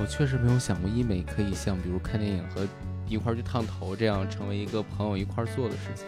[0.00, 2.66] 我确实没有想过医美可以像比如看电影和
[3.06, 6.06] 一块儿去烫头这样成为一个朋友一块儿做的事情。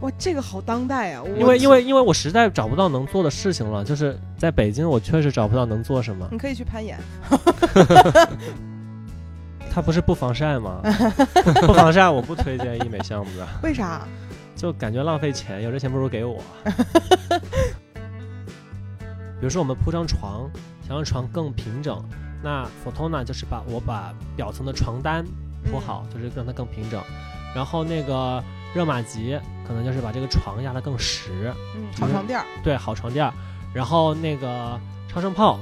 [0.00, 1.22] 哇，这个好当代啊！
[1.38, 6.28] 因为因为因为我实在找不到能做的事情了，就是在北京，我确实找不到能做什么。
[6.30, 6.98] 你可以去攀岩，
[9.72, 10.80] 他不是不防晒吗？
[11.66, 14.06] 不防晒，我不推荐医美项目的，为啥？
[14.54, 16.42] 就感觉浪费钱，有这钱不如给我。
[19.40, 20.50] 比如说我们铺张床，
[20.86, 22.02] 想让床更平整，
[22.44, 25.24] 那 Photona 就是把我把表层的床单
[25.64, 27.02] 铺好，就是让它更平整。
[27.54, 28.44] 然后那个
[28.74, 33.32] 热玛吉可能就是把这个床压得更实，嗯，好床垫儿，对，好床垫儿。
[33.72, 35.58] 然后那个超声炮，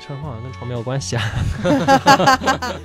[0.00, 1.22] 超声炮好像跟床没有关系啊。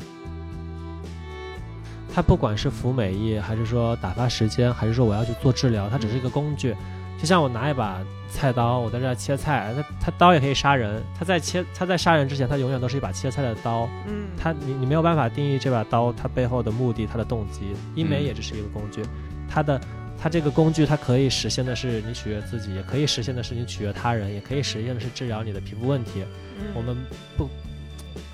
[2.13, 6.75] 它不管是服美役，还是说打发时间，还是说我要去做治疗，它只是一个工具。
[7.19, 7.99] 就像我拿一把
[8.31, 11.03] 菜刀，我在这儿切菜，它它刀也可以杀人。
[11.17, 13.89] 它在切，它在杀人之前，它永远都是一把切菜的刀。
[14.07, 17.75] 嗯，它你你没有办法定义这把刀它背后的目的，它的动机。
[17.93, 19.03] 医美也只是一个工具，
[19.49, 19.79] 它的
[20.17, 26.23] 它这个工具它可以实现的是你取悦自己，也可以实现的是你取悦他人，也可以实现的是治疗你的皮肤问题。
[26.73, 26.95] 我们
[27.37, 27.49] 不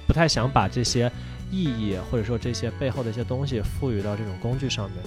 [0.05, 1.11] 不太想把这些。
[1.51, 4.99] 意义或者说这些背后的一些东西赋予到这种工具上面，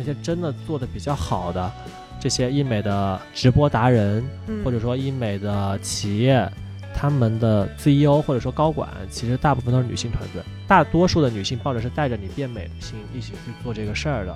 [0.00, 1.70] 那些真的做的比较好的
[2.18, 4.24] 这些医美的直播达人，
[4.64, 6.50] 或者说医美的企业，
[6.94, 14.34] 他们的 CEO 或者说高管，其实大部分都是女性团队，大多数的女性抱着是带着你变美的心一起去做这个事儿的。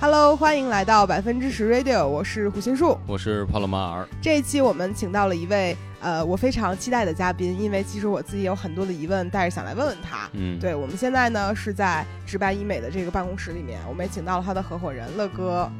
[0.00, 4.06] Hello，欢迎来到百分之十 Radio，我是胡心树，我是帕洛马尔。
[4.22, 5.76] 这一期我们请到了一位。
[6.00, 10.28] 呃，我非常期待的嘉宾，因为其实我自己有很多的疑问，但是想来问问他。
[10.32, 15.70] 嗯，对，我们现在呢是在直白医美的这个办公室里面，我们也请到了他的合伙人乐哥。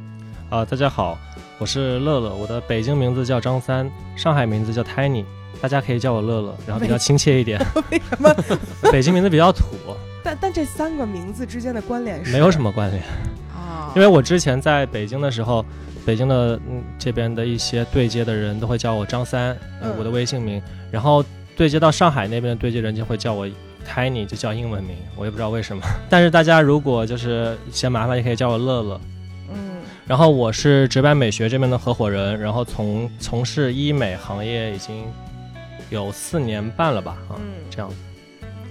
[0.51, 1.17] 啊，大家好，
[1.57, 5.25] 我是乐乐，我的北京名字叫张三，上海名字叫 Tiny，
[5.59, 7.59] 大家可以叫我乐乐，然后比较亲切一点。
[7.89, 8.31] 为什么？
[8.91, 9.65] 北京名字比较土。
[10.23, 12.31] 但但这三个名字之间的关联是？
[12.31, 13.03] 没有什么关联
[13.55, 15.65] 啊，因为我之前在北京的时候。
[16.05, 19.55] 北京的嗯这边的一些对接的人都会叫我张三，
[19.97, 20.61] 我的微信名。
[20.91, 21.23] 然后
[21.55, 23.47] 对接到上海那边的对接人就会叫我
[23.87, 25.83] Tiny，就叫英文名，我也不知道为什么。
[26.09, 29.01] 但是大家如果就是嫌麻烦，也可以叫我乐乐。
[29.53, 29.81] 嗯。
[30.07, 35.05] 然后我是直白美学这边的合伙人，然后从从事医美行业已经
[35.89, 37.17] 有四年半了吧？
[37.29, 37.89] 啊，这样。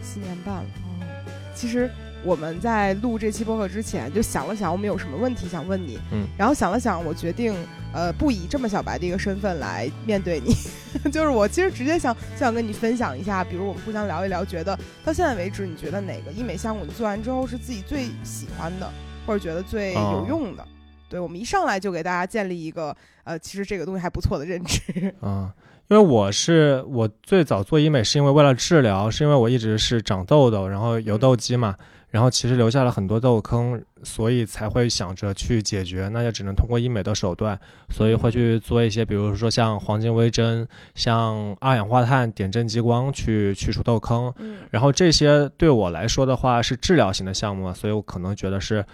[0.03, 1.07] 四年半了哦，
[1.55, 1.91] 其实。
[2.25, 7.55] 我们在录这期播客之前就想了想，我们有什么问题想问你，嗯，然后想了想，我决定，
[7.95, 10.55] 呃，不以这么小白的一个身份来面对你，
[11.11, 18.91] 就是我其实直接想想跟你分享一下，比如我们互相聊一聊，觉得到现在为止，你觉得哪个医美项目你做完之后是自己最喜欢的，
[19.27, 20.65] 或者觉得最有用的？
[21.09, 22.95] 对，我们一上来就给大家建立一个，
[23.25, 25.13] 呃，其实这个东西还不错的认知。
[25.21, 25.53] 啊，
[25.89, 31.75] 因为我是我最早做医美是因为为了治疗，是因为我一直是长痘痘，然后油痘肌嘛。
[32.11, 44.33] 然后其实留下了很多痘坑，所以才会想着去解决，那就只能通过医美的手段，所以会去做一些，比如说像黄金微针、像二氧化碳点阵激光去去除痘坑。
[44.39, 48.85] 嗯，然后这些对我来说的话是治疗型的项目，所以我可能觉得是。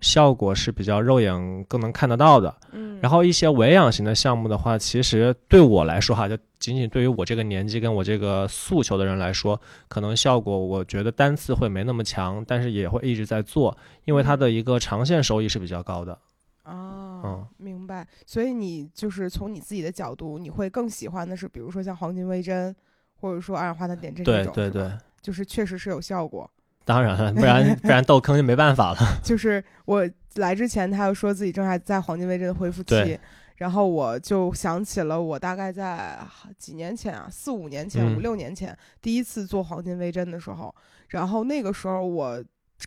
[0.00, 16.18] 效果是比较肉眼更能看得到的，嗯，然后一些维养型的项目的话，其实对我来说哈，就仅仅对于我这个年纪跟我这个诉求的人来说，可能效果我觉得单次会没那么强，但是也会一直在做，因为它的一个长线收益是比较高的。
[16.64, 18.06] 哦，嗯，明白。
[18.26, 22.74] 所以你就是从你自己的角度，你会更喜欢的是，比如说像黄金微针，
[23.14, 24.92] 或者说二氧化碳点阵这种，对对对，
[25.22, 26.50] 就是确实是有效果。
[26.86, 28.98] 当然了，不然不然痘坑就没办法了。
[29.20, 33.18] 就是我来之前，他又说自己正在在黄金微针的恢复期，
[33.56, 36.16] 然后我就想起了我大概在
[36.56, 40.72] 几年前啊，四五年前、五六年前第一次做黄金微针的时候，
[41.08, 42.40] 然后那个时候我，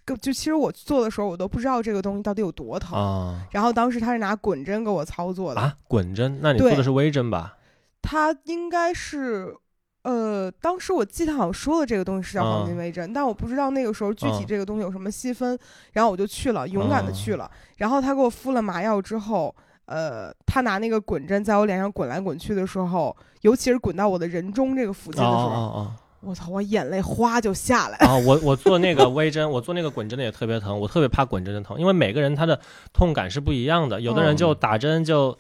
[0.05, 3.45] 就其实我做的时候我都不知道这个东西到底有多疼啊。
[3.51, 6.39] 然后当时他是拿滚针给我操作的啊，滚针？
[6.41, 7.57] 那你做的是微针吧？
[8.01, 9.53] 他应该是。
[10.03, 15.59] 呃，当时我记得好像说了这个东西是叫黄金微针，但我不知道那个时候具体这个东西有什么细分，
[15.91, 17.51] 然后我就去了，勇敢的去了。
[17.75, 19.53] 然后他给我敷了麻药之后，
[19.85, 25.91] 呃，他拿那个滚针在我脸上滚来滚去的时候，尤其是滚到我的人中这个附近的时候，
[26.21, 27.97] 我操，我眼泪哗就下来。
[27.97, 32.57] 啊， 我我做那个微针，我做那个滚针的也特别疼，我特别怕滚针的疼，因为每个人他的
[32.93, 35.37] 痛感是不一样的，有的人就打针就。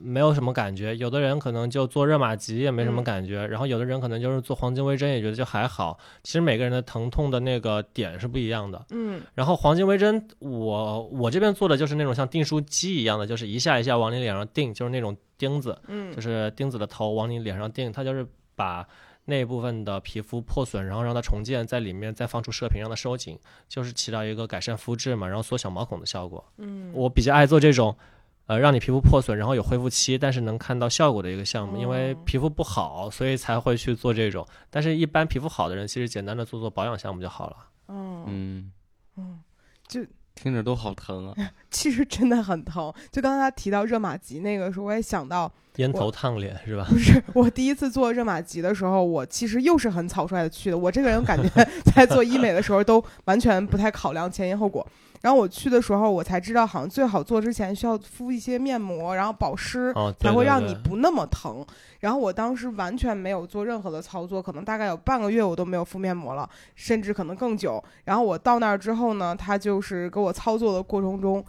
[0.00, 5.98] 没有什么感觉，有的人可能就做热玛吉也没什么感觉，然后有的人可能就是做黄金微针也觉得就还好。
[6.22, 8.84] 其实每个人的疼痛的那个点是不一样的。
[8.90, 18.86] 嗯，然后黄金微针，我我这边做的就是那种像订书机一样的，就是一下一下往你脸上订，就是那种钉子，嗯，就是钉子的头往你脸上钉，它就是把
[19.26, 23.38] 那部分的皮肤破损，然后让它重建，在里面再放出射频让它收紧，
[23.68, 26.44] 就是起到一个改善肤质嘛，然后缩小毛孔的效果。
[26.58, 27.96] 嗯，我比较爱做这种，
[28.46, 31.78] 呃，让你皮肤破损，然后有恢复期，但是能看到效果的一个项目。
[31.78, 34.46] 因为哦皮肤不好，所以才会去做这种。
[34.68, 37.56] 但是，一般皮肤好的人，其实简单的做做保养项目就好了。
[37.88, 38.70] 嗯
[39.16, 39.40] 嗯，
[39.88, 40.04] 就，
[40.34, 41.34] 听着都好疼啊。
[41.70, 42.92] 其实真的很疼。
[43.10, 46.86] 就刚才他提到热玛吉那个时候，我也想到，烟头烫脸是吧？
[46.90, 50.76] 不是我第一次做热玛吉的时候，我其实又是很草率的去的。
[50.76, 51.48] 我这个人感觉
[51.94, 54.86] 在做医美的时候都完全不太考量前因后果。
[55.24, 61.64] 然后我去的时候，我才知道好像最好做之前需要敷一些面膜，然后保湿，哦，才会让你不那么疼。
[62.00, 67.82] 然后我当时完全没有做任何的操作，可能大概有半个月我都没有敷面膜了，甚至可能更久。
[68.04, 71.42] 然后我到那儿之后呢，他就是给我操作的过程中，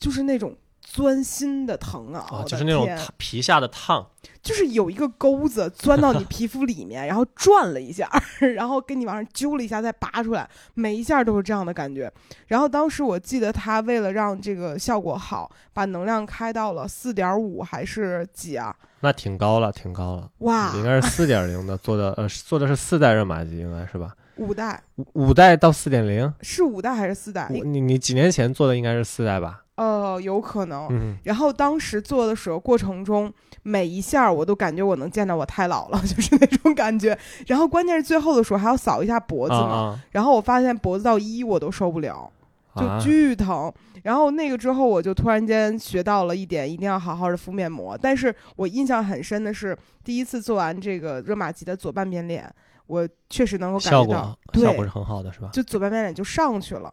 [0.00, 0.52] 就是那种
[0.92, 2.84] 钻心的疼啊，哦，就是那种
[3.16, 4.04] 皮下的烫，
[4.42, 8.10] 就是有一个钩子钻到你皮肤里面，然后转了一下，
[8.56, 12.12] 然后给你往上揪了一下，再拔出来，每一下都是这样的感觉。
[12.48, 18.74] 然后当时我记得他为了让这个效果好，把能量开到了四点五还是几啊？
[19.02, 20.28] 那挺高了，挺高了。
[20.38, 24.12] 哇，应该是四点零的做的，呃，做的是四代热玛吉，应该是吧？
[24.40, 27.48] 五代五五代到四点零，是五代还是四代？
[27.50, 29.62] 我你你几年前做的应该是四代吧？
[29.76, 30.88] 呃，有可能。
[30.90, 33.32] 嗯，然后当时做的时候，过程中
[33.62, 37.16] 每一下我都感觉我能见到我太老了， 就是那种感觉。
[37.46, 39.58] 然后关键是最后的时候还要扫一下脖子嘛，
[39.92, 42.30] 啊然后我发现脖子到一我都受不了，
[42.76, 43.00] 就！
[43.00, 43.72] 巨疼。
[44.02, 47.98] 然后那个之后，我就突然间学到了一点，一定要好好的敷面膜。
[48.00, 52.50] 但是我印象很深的是，第一次做完这个热玛吉的左半边脸，
[52.90, 55.48] 我确实能够感效觉到果，效果对是，很好的，是吧？
[55.52, 56.92] 就左半边脸就上去了，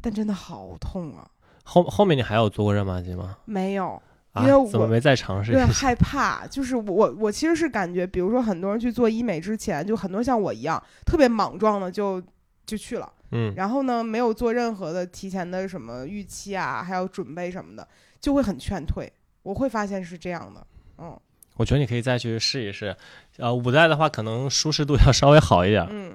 [0.00, 1.28] 但真的好痛啊！
[1.64, 3.36] 后后面你还有做过热玛吉吗？
[3.44, 4.00] 没有，
[4.32, 5.60] 啊因为我，怎么没再尝试一下？
[5.60, 12.22] 有点害怕，就是我我其实是感觉，比如说很多人去做医美之前，就很多像我一样特别莽撞的就
[12.64, 17.86] 就去了，嗯，然后呢没有做任何的提前的什么预期啊，还有准备什么的，
[18.18, 19.12] 就会很劝退。
[19.42, 21.18] 我会发现是这样的，嗯
[21.56, 22.96] 我觉得你可以再去试一试。
[23.36, 25.86] 呃，五代的话，可能舒适度要稍微好一点。
[25.90, 26.12] 嗯。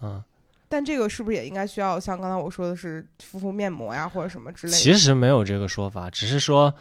[0.00, 0.22] 嗯，
[0.68, 4.78] 但这个是不是也应该需要像刚才我说的是敷敷面膜呀，或者什么之类的？
[4.78, 6.72] 其实没有这个说法，只是说，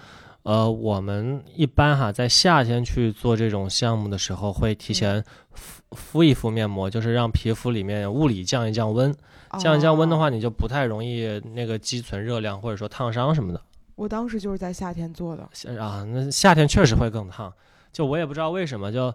[0.44, 9.14] 呃，我们一般哈在夏天去做这种项目的时候，会提前敷敷一敷面膜，就是让皮肤里面物理降一降温。
[9.60, 13.62] 降一降温的话，哦，你就不太容易那个积存热量，或者说烫伤什么的。
[13.96, 15.44] 我当时就是在夏天做的。
[15.82, 17.52] 啊，那夏天确实会更烫。
[17.98, 19.12] 就我也不知道为什么，就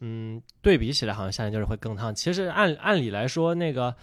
[0.00, 2.14] 嗯，对比起来，好像夏天就是会更烫。
[2.14, 3.94] 其实按按理来说，那个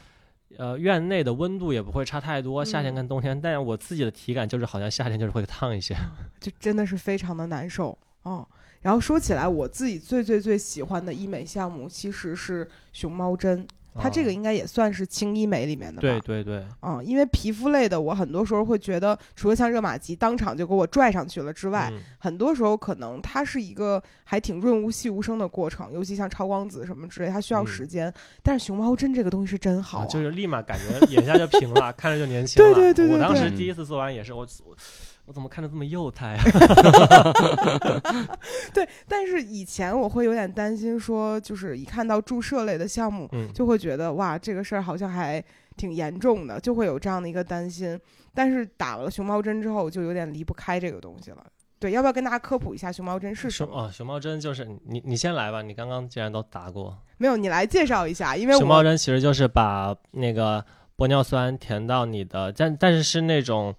[0.60, 3.42] 呃院内的温度也不会差太多，夏天嗯跟冬天。
[3.42, 5.96] 但我自己的体感就是，好像夏天就是会烫一些。
[6.40, 8.48] 就真的是非常的难受哦。
[8.82, 16.02] 然后说起来，我自己最最最喜欢的医美项目其实是熊猫针，它这个哦应该也算是轻医美里面的吧？
[16.02, 28.14] 对对对，嗯，因为皮肤类的，我很多时候会觉得，除了像热玛吉当场就给我拽上去了之外，嗯很多时候可能它是一个还挺润物细无声的过程，尤其像超光子什么之类，它需要嗯时间。
[28.42, 32.74] 但是熊猫针这个东西是真好、啊，就是立马感觉眼下就平了， 看着就年轻了。
[32.74, 34.76] 对对对对我当时对第一次做完也是，我我
[35.26, 36.44] 我怎么看着这么幼态啊？
[38.74, 45.44] 对，但是以前我会有点担心，说就是一看到注射类的项目，嗯，就会觉得哇，这个事儿好像还
[45.78, 47.98] 挺严重的，就会有这样的一个担心。
[48.34, 51.46] 但是打了熊猫针之后，就有点离不开这个东西了。
[51.80, 53.74] 对，要不要跟大家科普一下熊猫针是什么？
[53.74, 60.64] 熊哦，熊猫针就是你你先来吧，你刚刚既然都打过，没有，你来介绍一下，因为熊猫针其实就是把那个
[60.96, 63.74] 玻尿酸填到你的，但但是是那种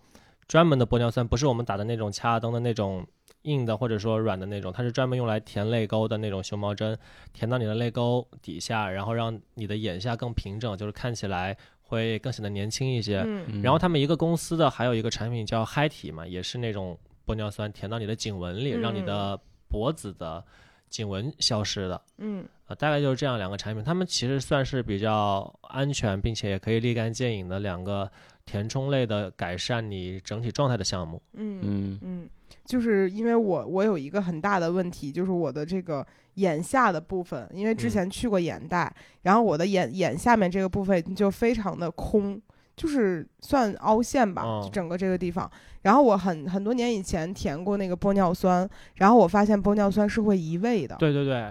[0.53, 3.07] 专门的玻尿酸，不是我们打的那种掐灯的那种
[3.45, 6.95] 硬的或者说软的那种，它是专门用来填泪沟的那种熊猫针，
[7.33, 13.21] 填到你的泪沟底下，然后让你的眼下更平整，就是看起来会更显得年轻一些。
[13.21, 20.45] 嗯嗯然后他们一个公司的还有一个产品叫嗨体嘛，也是那种玻尿酸填到你的颈纹里，让你的脖子的
[20.91, 21.99] 颈纹消失的。
[22.19, 28.11] 嗯呃，大概就是这样两个产品，他们其实算是比较安全，并且也可以立竿见影的两个
[28.45, 31.21] 填充类的改善你整体状态的项目。
[31.35, 32.29] 嗯嗯嗯，
[32.65, 42.41] 就是因为我我有一个很大的问题，就是我的这个眼下的部分，因为之嗯前去过眼袋，然后我的眼眼下面这个部分就非常的空，
[42.77, 45.51] 就是算凹陷吧，哦就整个这个地方。
[45.83, 50.95] 然后我很很多年以前填过那个玻尿酸，然后我发现玻尿酸是会移位的。
[50.97, 51.51] 对对对，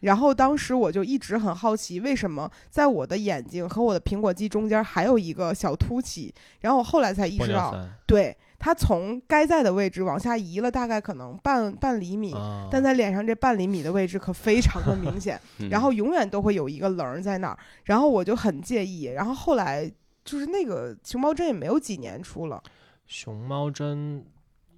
[0.00, 6.32] 然后当时我就一直很好奇，为什么在我的眼睛和我的苹果肌中间还有一个小凸起？
[6.60, 7.72] 然后我后来才意识到，
[8.06, 19.90] 对，它从该在的位置往下移了大概可能半半厘米，啊但在脸上这半厘米的位置可非常的明显， 嗯然后永远都会有一个棱儿在那儿，然后我就很介意，然后后来
[20.24, 22.62] 就是那个熊猫针也没有几年出了，
[23.06, 24.24] 熊猫针，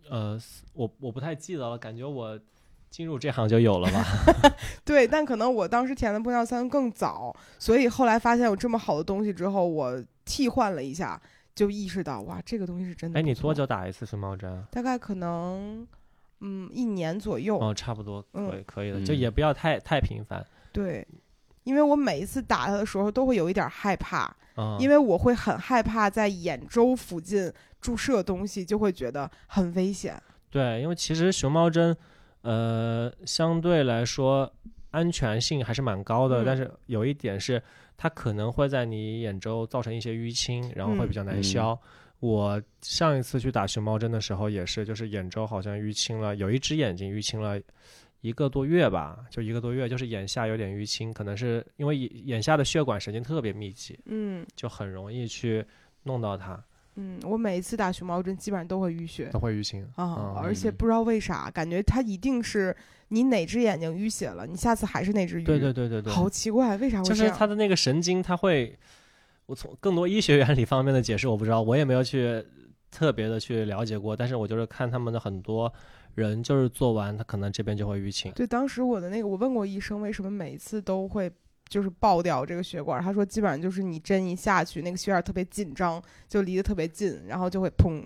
[0.09, 0.41] 呃，
[0.73, 2.39] 我我不太记得了，感觉我
[2.91, 4.05] 进入这行就有了吧。
[4.85, 11.21] 对，但可能我当时填的玻尿酸更早，所以后来发现有这么好的东西之后，我替换了一下，
[11.55, 13.19] 就意识到哇，这个东西是真的。
[13.19, 13.67] 哎，你多久？
[13.67, 14.65] 打一次熊猫针啊？
[14.73, 15.87] 大概可能
[16.41, 17.59] 嗯一年左右。
[17.59, 21.07] 哦，差不多，可以嗯可以的，嗯就也不要太太频繁对，
[21.63, 24.77] 因为我每一次打它的时候都会有一点害怕，啊。
[24.81, 30.21] 因为我会很害怕在眼周附近注射东西，就会觉得很危险。
[30.51, 31.97] 对，因为其实熊猫针，
[32.43, 34.53] 呃，相对来说
[34.91, 37.63] 安全性还是蛮高的，嗯但是有一点是，
[37.97, 41.79] 它可能会在你眼周造成一些淤青，然后会比较难嗯消。
[42.21, 47.61] 我上一次去打熊猫针的时候也是，就是眼周好像淤青了，有一只眼睛淤青了。
[48.23, 55.65] 一个多月吧，就一个多月，就是眼下有点淤青，可能是因为眼眼下的血管神经特别密集，嗯就很容易去
[56.03, 56.63] 弄到它，
[56.97, 59.87] 嗯，我每一次打熊猫针基本上都会淤血都会淤青。
[59.97, 62.77] 啊，而且不知道为啥，感觉它一定是
[63.09, 65.45] 你哪只眼睛淤血了，你下次还是那只淤。
[65.47, 67.31] 对对对对对，好奇怪，为啥会就是？
[67.31, 68.79] 它的那个神经，它会，
[69.47, 72.45] 我从更多医学原理方面的解释我不知道，我也没有去
[72.91, 75.73] 特别的去了解过，但是我就是看他们的很多
[76.17, 78.33] 人就是做完，他可能这边就会淤青。
[78.33, 81.31] 对，当时我的那个，我问过医生，为什么每一次都会
[81.71, 83.01] 就是爆掉这个血管？
[83.01, 88.03] 他说基本上就是你针一下去，那个血管特别紧张，就离得特别近，然后就会砰，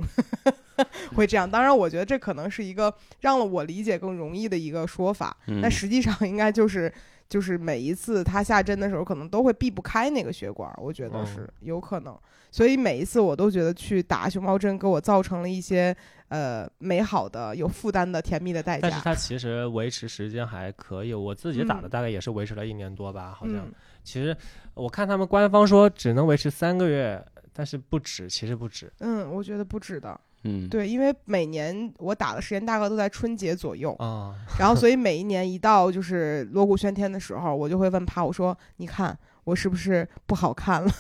[1.17, 1.51] 会这样。
[1.51, 6.93] 当然，我觉得这可能是一个让了我理解更容易的一个说法，嗯但实际上应该就是
[7.29, 12.17] 就是每一次他下针的时候，可能都会避不开那个血管，我觉得嗯是有可能。
[12.51, 15.97] 所以每一次我都觉得去打熊猫针给我造成了一些
[16.29, 18.89] 呃美好的、有负担的甜蜜的代价。
[18.89, 23.57] 但是它其实维持时间还可以，我自己打的嗯大概也是维持了一年多吧，好像。
[23.57, 23.73] 嗯
[24.05, 24.37] 其实
[24.75, 28.93] 我看他们官方说只能维持三个月，但是不止，其实不止。
[28.99, 30.21] 嗯，我觉得不止的。
[30.45, 40.91] 嗯，对，因为每年我打的时间大概都在春节左右，啊、 然后所以每一年一到就是锣鼓喧天的时候，我就会问他，我说：“你看我是不是不好看了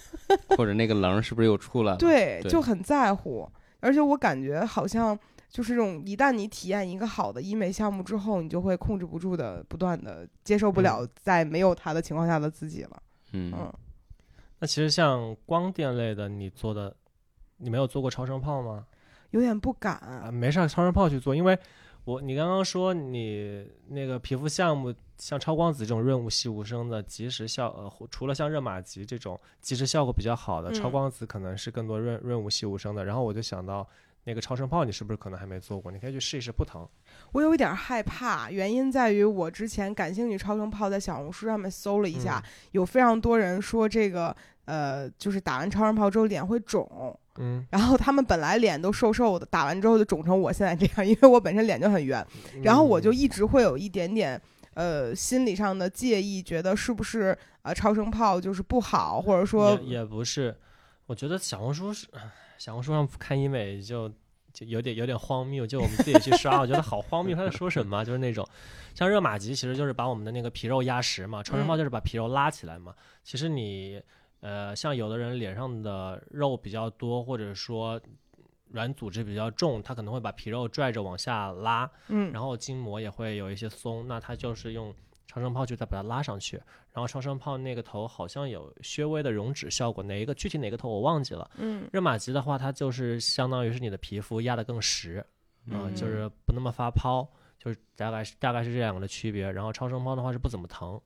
[0.56, 3.48] 或者那个棱儿是不是又出来了？？”对，对就很在乎，
[3.80, 5.18] 而且我感觉好像
[5.50, 13.02] 就是这种，一旦你体验一个好的医美项目之后，你就会控制不住的，不断的接受不了在没有它的情况下的自己了。
[13.32, 13.72] 嗯嗯，
[14.60, 16.96] 那其实像光电类的，你做的，
[17.58, 18.86] 你没有做过超声炮吗？
[19.34, 19.94] 有点不敢。
[19.96, 21.58] 啊，没上超声炮去做，因为
[22.04, 33.04] 我你刚刚说你那个皮肤项目像超光子这种润物细无声的即时效，呃，除了像热玛吉这种即时效果比较好的，超嗯光子可能是更多润润物细无声的。
[33.04, 33.86] 然后我就想到
[34.22, 35.90] 那个超声炮，你是不是可能还没做过？
[35.90, 36.86] 你可以去试一试，不疼。
[37.32, 44.34] 我有一点害怕，原因在于我之前感兴趣超声炮，在小红书上面搜了一下，有非常多人说这个
[44.66, 52.26] 呃，就是打完超声炮之后脸会肿，嗯，然后他们本来脸都瘦瘦的，打完之后就肿成我现在这样，因为我本身脸就很圆，
[52.62, 54.40] 然后我就嗯一直会有一点点。
[54.74, 60.52] 呃，心理上的介意，觉得是不是呃超声炮就是不好，或者说也也不是，
[61.06, 62.08] 我觉得小红书是
[62.58, 64.08] 小红书上看医美就
[64.52, 68.04] 就有点有点荒谬，就我们自己去刷，我觉得好荒谬，他在说什么？
[68.04, 68.44] 就是那种
[68.96, 72.92] 像热玛吉，其实就是把我们的那个皮肉压实嘛，超声炮嗯就是把皮肉拉起来嘛。
[73.22, 74.02] 其实你
[74.44, 77.98] 呃，像有的人脸上的肉比较多，或者说
[78.68, 84.94] 软组织比较重，他可能会把皮肉拽着往下拉，嗯，然后筋膜也会有一些松，那他就是用
[85.26, 86.58] 超声炮去再把它拉上去，
[86.92, 91.50] 然后超声炮那个头好像有稍微的溶脂效果，哪一个具体哪个头我忘记了。
[91.56, 95.24] 嗯热玛吉的话，它就是相当于是你的皮肤压得更实，
[95.70, 97.26] 啊、嗯就是不那么发泡，
[97.58, 99.50] 就是大概是大概是这两个的区别。
[99.50, 101.00] 然后超声炮的话是不怎么疼，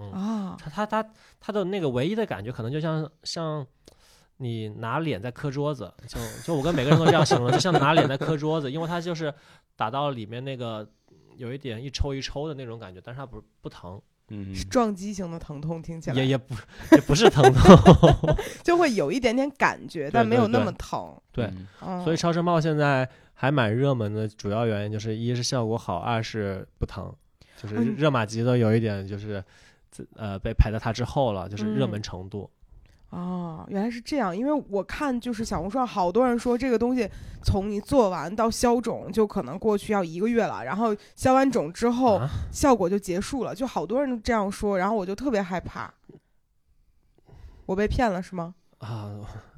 [0.00, 3.66] 嗯，啊，它它它它的那个唯一的感觉可能就像像。
[4.42, 9.30] 你拿脸在磕桌子，就就我跟每个人都这样形容，就像拿脸在磕桌子，因为它就是
[9.76, 10.88] 打到里面那个
[11.36, 14.54] 有一点一抽一抽的那种感觉，但是它不不疼，嗯。
[14.54, 16.16] 是撞击型的疼痛，听起来。
[16.16, 16.54] 也也不
[16.92, 21.20] 也不是疼痛， 就会有一点点感觉，但没有那对对么疼。
[21.32, 21.52] 对
[22.02, 27.14] 所以超声炮现在还蛮热门的，主要原因就是一是效果好，二是不疼，
[27.58, 27.94] 就是嗯。
[27.94, 29.44] 热玛吉都有一点就是自
[30.16, 32.50] 呃被排在它之后了，就是热嗯门程度。
[33.10, 34.36] 哦，原来是这样。
[34.36, 37.10] 因为我看就是小红书上好多人说这个东西
[37.42, 45.92] 从你做完到消肿就可能过去要一个月了，然后消完肿之后啊效果就结束了，就好多人都这样说，然后我就特别害怕。
[47.66, 48.54] 我被骗了是吗？
[48.78, 49.10] 啊，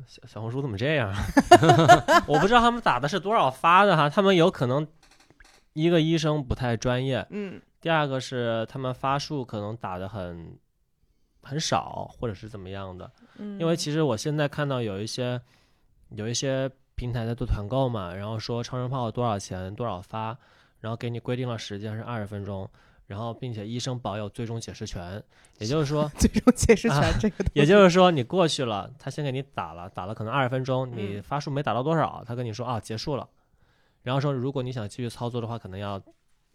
[0.07, 1.17] 小小红书怎么这样啊？
[2.27, 4.87] 我不知道他们打的是多少发的哈，他们有可能
[5.75, 10.57] 一个医生不太专业，嗯第二个是他们发数可能打的很
[11.43, 13.11] 很少，或者是怎么样的。
[13.39, 15.39] 嗯，因为其实我现在看到有一些
[16.11, 20.39] 有一些平台在做团购嘛，然后说超声炮多少钱多少发，
[20.79, 22.71] 然后给你规定了时间是二十分钟，
[23.09, 25.21] 然后并且医生保有最终解释权，
[25.59, 33.29] 也就是说 最终解释权啊这个 也就是说你过去了，他先给你打了，打了可能二十分钟，你嗯发数没打到多少，他跟你说啊结束了，
[34.03, 36.01] 然后说如果你想继续操作的话，可能要。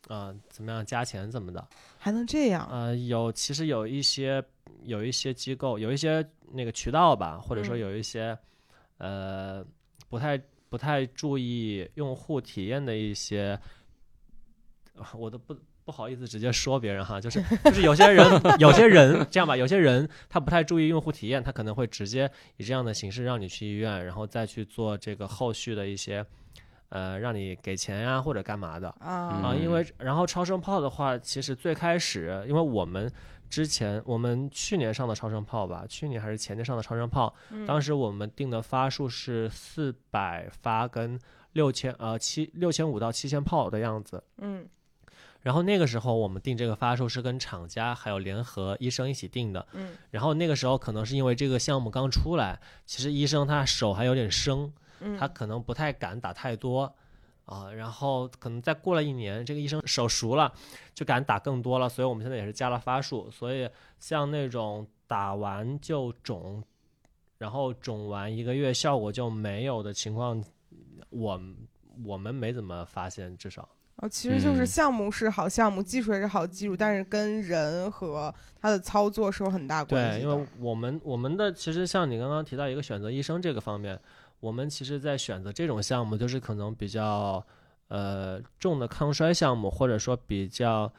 [0.08, 1.68] 啊、怎么样加钱怎么的？
[1.98, 2.68] 还能这样？
[2.72, 4.44] 呃，有其实有一些
[4.84, 8.38] 有一些机构，有一些那个渠道吧，或者说嗯有一些、
[9.00, 9.66] 呃
[10.10, 13.60] 不太不太注意用户体验的一些，
[14.98, 18.26] 啊我都不不好意思直接说别人哈，就是 就是有些人
[18.60, 26.26] 有些人这样吧，有些人他不太注意用户体验，他可能会直接以这样的形式让你去医院，然后再去做这个后续的一些
[26.90, 28.90] 呃让你给钱呀、或者干嘛的。
[29.00, 33.12] 啊啊，嗯因为然后超声炮的话，其实最开始，因为我们
[33.50, 37.34] 之前我们去年上的超声炮吧，去年还是前年上的超声炮，
[37.66, 41.18] 当时时我们定的发数是四百发跟
[41.54, 44.22] 六千呃七六千五到七千炮的样子。
[44.40, 44.68] 嗯
[45.44, 49.66] 然后那个时候我们定这个发数是跟厂家还有联合医生一起定的。
[49.74, 54.74] 嗯然后那个时候可能是因为这个项目刚出来，其实医生他手还有点生，嗯，
[55.20, 56.94] 他可能不太敢打太多
[57.46, 60.52] 啊，然后可能再过了一年，这个医生手熟了，
[60.94, 66.62] 就敢打更多了，所以我们现在也是加了发数，所以像那种打完就肿，
[67.38, 70.44] 然后肿完一个月效果就没有的情况，
[71.10, 71.42] 我
[72.06, 80.22] 我们没怎么发现，至少哦，其实就是嗯项目是好项目，技术也是好技术，但是跟人和他的操作是有很大关，系对。
[80.22, 84.00] 因为我们我们的其实像你刚刚提到一个选择医生这个方面，
[84.40, 87.46] 我们其实在选择这种项目，就是可能比较
[87.88, 90.92] 呃重的抗衰项目，或者说比较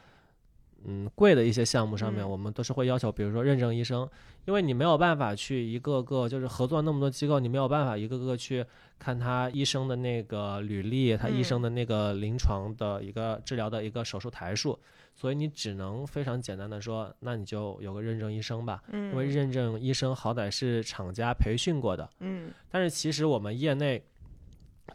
[0.85, 2.29] 嗯贵的一些项目上面，嗯。
[2.29, 4.07] 我们都是会要求，比如说认证医生，
[4.45, 8.65] 因为你没有办法去一个个就是合作那么多机构，你没有办法一个个去
[8.97, 11.63] 看他医生的那个履历，他医生嗯。
[11.63, 14.77] 的那个临床的一个治疗的一个手术台数，
[15.19, 18.81] 所以你只能非常简单的说，那你就有个认证医生吧。
[18.87, 24.01] 嗯，因为认证医生好歹是厂家培训过的，嗯但是其实我们业内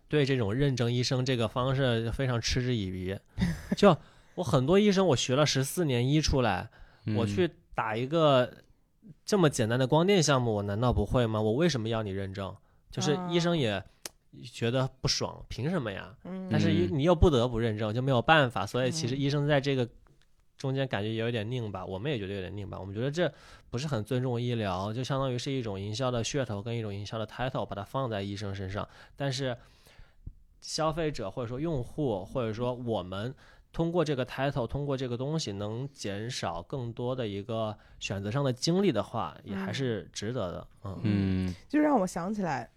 [0.09, 3.19] 对这种认证医生这个方式非常嗤之以鼻。
[3.77, 3.95] 就
[4.37, 6.71] 我很多医生，我学了十四年医出来，
[7.15, 8.51] 我嗯去打一个
[9.27, 11.39] 这么简单的光电项目，我难道不会吗？
[11.39, 12.57] 我为什么要你认证？
[12.91, 13.85] 就是医生也
[14.51, 16.17] 觉得不爽，凭什么呀？
[16.25, 18.65] 嗯，但是嗯你又不得不认证，就没有办法。
[18.65, 19.87] 所以其实嗯医生在这个
[20.57, 22.79] 中间感觉也有点拧巴，我们也觉得有点拧巴。
[22.79, 23.33] 我们觉得这
[23.71, 28.88] 不是很尊重医疗，就相当于是一种营销的噱头跟一种营销的 title，把它放在医生身上。
[29.17, 29.57] 但是
[30.61, 33.35] 消费者或者说用户或者说我们
[33.73, 40.69] 通过这个 title，通过这个东西能减少更多的一个选择上的精力的话，也还嗯是值得的。
[40.85, 42.71] 嗯嗯就让我想起来，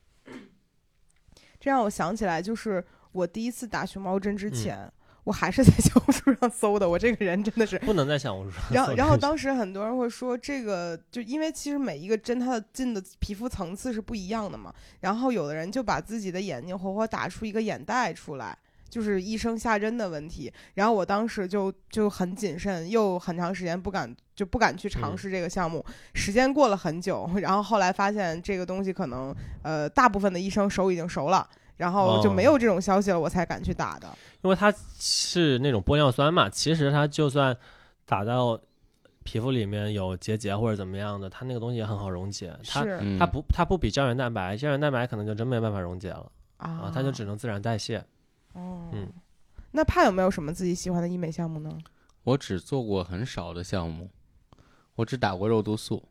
[1.59, 4.91] 这让我想起来，就是我第一次打熊猫针之嗯前，
[5.27, 6.89] 我还是在小红书上搜的。
[6.89, 14.73] 我这个人真的是，不能在小红书上然后，然后当时很多人会说，这个就因为其实每一个针它的进的皮肤层次是不一样的嘛。
[15.01, 18.57] 然后有的人就把自己的眼睛活活打出一个眼袋出来，
[18.89, 20.49] 就是医生下针的问题。
[20.75, 25.83] 然后我当时就就很谨慎，又很长时间不敢就不敢去尝嗯试这个项目。
[26.13, 31.45] 时间过了很久，然后后来发现这个东西可能呃大部分的医生手已经熟了。
[31.77, 34.07] 然后就没哦有这种消息了，我才敢去打的。
[34.41, 37.55] 因为它是那种玻尿酸嘛，其实它就算
[38.05, 38.59] 打到
[39.23, 42.53] 皮肤里面有结节或者怎么样的，它那个东西也很好溶解。
[42.65, 42.83] 它
[43.19, 47.97] 它不它不比胶原蛋白，胶原蛋白可能就真没办法溶解了啊啊，，它就只能自然代谢。
[48.53, 49.07] 哦，嗯
[49.71, 51.69] 那怕有没有什么自己喜欢的医美项目呢？
[52.23, 54.09] 我只做过很少的项目，
[54.95, 56.03] 我只打过肉毒素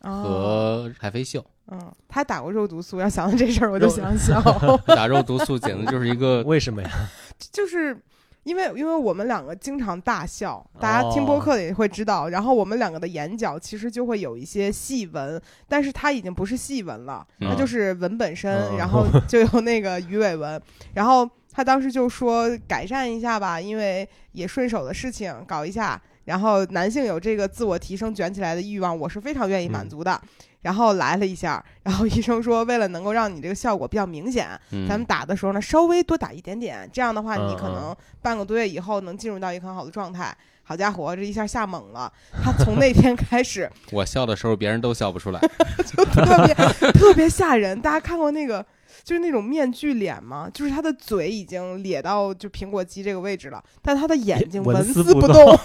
[0.00, 1.44] 哦，和海飞秀。
[1.70, 4.40] 嗯，他打过肉毒素，要想到这事儿我就想笑，
[4.94, 6.90] 打肉毒素简直就是一个 为什么呀？
[7.52, 7.96] 就是。
[8.44, 12.26] 因为因为我们两个经常大笑，大家听播客的也会知道。
[12.30, 20.60] 然后我们两个的眼角其实就会有一些细纹，但是它已经不是细纹了，它嗯就是纹本身，嗯然后就有那个鱼尾纹。
[20.94, 26.00] 然后他当时就说改善一下吧，因为也顺手的事情搞一下。
[26.24, 30.18] 然后男性有这个自我提升、卷起来的欲望，我是非常愿意满足的。
[30.62, 40.36] 然后来了一下，然后医生说，为了能够让你这个效果比较明显，嗯咱们打的时候呢，稍微多打一点点，这样的话，你可能半个多月以后能进入到一个很好的状态。
[40.62, 42.12] 好家伙，这一下吓懵了。
[42.44, 45.40] 他从那天开始 我笑的时候，别人都笑不出来。
[45.84, 46.54] 就特别
[46.92, 47.80] 特别吓人。
[47.80, 48.64] 大家看过那个
[49.02, 50.48] 就是那种面具脸吗？
[50.54, 55.58] 就是他的嘴已经咧到就苹果肌这个位置了，但他的眼睛纹丝丝不动。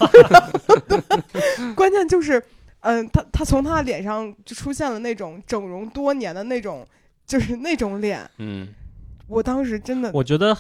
[1.76, 2.44] 关键就是，
[2.86, 6.88] 嗯，他他从他的脸上就出现了那种整容多年的那种，
[7.26, 8.30] 就是那种脸。
[8.38, 8.68] 嗯，
[9.28, 10.56] 我当时真的我觉得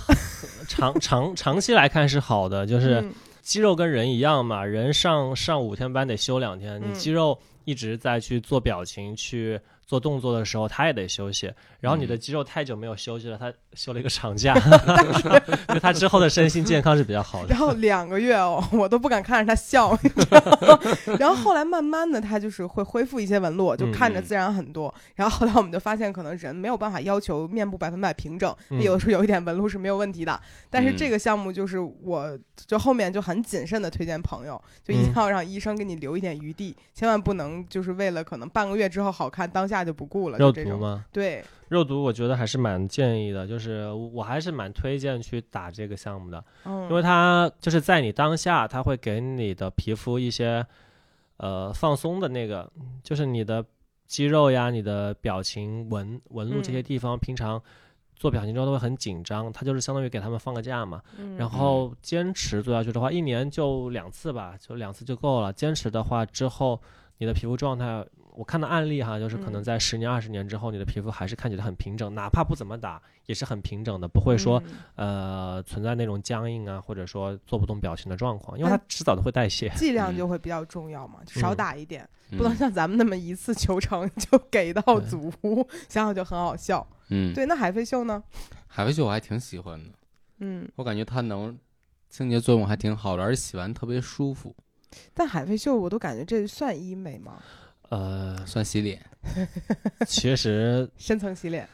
[0.67, 11.51] 长长长期来看是好的，就是嗯肌肉跟人一样嘛，人上上五天班得休两天，你嗯肌肉一直在去做表情、去做动作的时候，他也得休息。
[11.79, 14.55] 然后你的嗯肌肉太久没有休息了，他休了一个长假，
[15.67, 17.59] 对他之后的身心健康是比较好的然。
[17.59, 20.79] 后两个月哦， 我都不敢看着他笑，你知道吗？
[21.19, 24.93] 然后后来慢慢的，他就是会恢复一些纹路，就看着嗯自然很多。
[25.13, 30.39] 然后后来我们就发现，可能人没有办法要求面部百分百平整，嗯有的时候有一点纹路是没有问题的。
[30.69, 40.51] 但是嗯这个项目就是我，就后面就很谨慎的推荐朋友，就一定嗯要让医生给你留一点余地，千万不能就是为了可能半个月之后好看，当下就不顾了，肉。
[40.51, 41.05] 毒吗？
[41.11, 50.65] 对，肉毒我觉得还是蛮建议的，就是我还是蛮推荐去打这个项目的，嗯，因为它就是在你当下，它会给你的皮肤一些
[51.37, 52.71] 呃放松的那个，
[53.03, 53.65] 就是你的
[54.07, 57.61] 肌肉呀、你的表情纹纹路这些嗯地方，平常
[58.15, 61.01] 做表情之后都会很紧张，它就是相当于给他们放个假嘛。
[61.17, 65.51] 嗯然后坚持做下去的话，一年就两次吧，就两次就够了。
[65.51, 66.79] 坚持的话之后，
[67.17, 74.61] 你的皮肤状态，我看到案例哈，就是可能嗯在十年、二十年之后，你的皮肤还是看起来很平整，哪怕不怎么打，也是很平整的，不会说、
[74.97, 79.69] 嗯呃存在那种僵硬啊，或者说做不动表情的状况，因为它迟早都会代谢。
[79.69, 82.03] 剂量嗯就会比较重要嘛，就少嗯打一点。
[82.31, 85.31] 嗯不能像咱们那么一次求成就给到足，
[85.87, 86.85] 想想就很好笑。
[87.09, 88.21] 嗯，对，那海飞秀呢？
[88.65, 89.91] 海飞秀我还挺喜欢的，
[90.39, 91.55] 嗯，我感觉它能
[92.09, 94.55] 清洁作用还挺好的，而且洗完特别舒服，
[95.13, 97.39] 但海飞秀我都感觉这算医美吗？
[97.89, 99.01] 呃，算洗脸。
[100.05, 101.67] 其实，深层洗脸，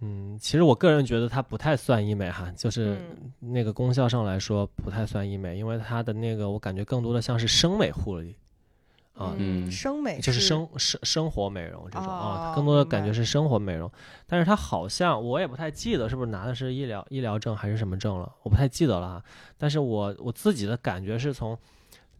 [0.00, 2.96] 嗯，其实我个人觉得它不太算医美哈，就是
[3.40, 8.36] 嗯那个功效上来说不太算医美，因为它的那个我感觉更多的像是生美护理
[9.14, 13.90] 啊，嗯生美就是生生生活美容这种啊，哦更多的感觉是生活美容，
[14.26, 19.24] 但是它好像我也不太记得是不是拿的是医疗医疗证还是什么证了，我不太记得了哈。
[19.56, 21.58] 但是我我自己的感觉是从，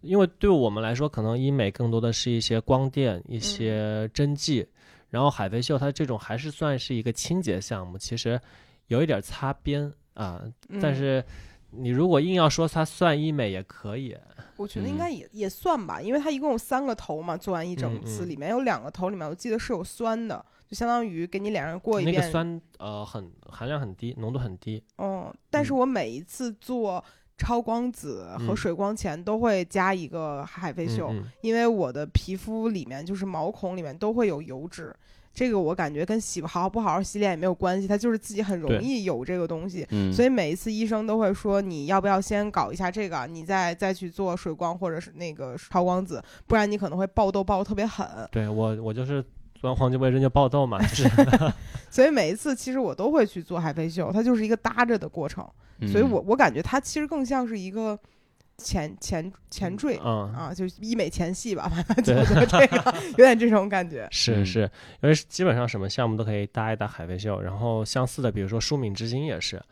[0.00, 4.66] 因为对我们来说，可能医美更多的是一些光电、一些针剂，
[5.10, 8.40] 然后海飞秀它这种还是算是一个清洁项目，其实
[8.86, 10.42] 有一点擦边啊，
[10.80, 11.24] 但嗯是
[11.70, 14.16] 你如果硬要说它算医美也可以，
[14.56, 22.14] 我觉得应嗯该也、也算吧，因为它一共有三个头嘛，做完一整嗯次，嗯里面有两个头里面我记得是有酸的，就相当于给你脸上过一遍。
[22.14, 24.82] 那个酸呃很含量很低，浓度很低。
[24.96, 27.04] 哦，但是嗯我每一次做
[27.38, 34.94] 超光子和嗯水光前都会加一个海飞秀，嗯嗯因为我的皮肤里面就是毛孔里面都会有油脂，
[35.32, 39.86] 这个我感觉跟洗好不好好洗脸也没有关系，它就是自己很容易有这个东西。
[39.90, 48.04] 嗯，所以每一次医生都会说，你要不要先搞一下这个，你再再去做水光或者是那个超光子，不然你可能会爆痘爆得特别狠。
[48.32, 49.24] 对我我就是
[49.60, 51.10] 做完黄金微针就爆痘嘛，就是
[51.90, 55.46] 所以每一次其实我都会去做海飞秀，它就是一个搭着的过程。
[55.80, 57.96] 嗯所以我我感觉它其实更像是一个
[58.56, 59.96] 前前前缀。
[60.04, 64.04] 嗯啊，就是医美前戏吧，反正对就这个有点这种感觉。
[64.10, 69.62] 嗯是是，因为基本上什么项目都可以搭一搭海飞秀，然后相似的，比如说舒敏之星也是，因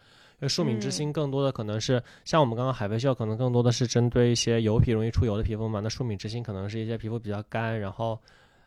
[0.42, 8.16] 为舒敏之嗯星更多的可能是、像我们刚刚海飞秀，可能更多的是针对一些油皮容易出油的皮肤嘛，那舒敏之星可能是一些皮肤比较干，然后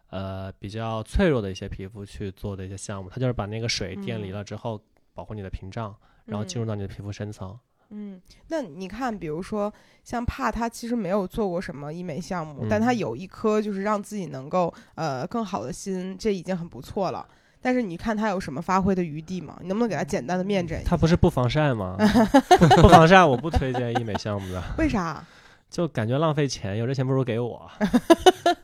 [0.10, 4.80] 呃比较脆弱的一些皮肤去做的一些项目，它就是把那个水电离嗯了之后，
[5.14, 5.96] 保护你的屏障，
[6.26, 7.58] 然后进入到你的皮肤深层。
[7.92, 17.28] 嗯，那你看，比如说像帕，他其实没有做过什么医美项目，但他嗯有一颗就是让自己能够呃更好的心，这已经很不错了。
[17.62, 19.58] 但是你看他有什么发挥的余地吗？
[19.62, 20.90] 你能不能给他简单的面诊一下？
[20.92, 21.98] 它不是不防晒吗？
[22.60, 25.26] 不不防晒，我不推荐医美项目的，为啥？
[25.70, 27.70] 就感觉浪费钱，有这钱不如给我。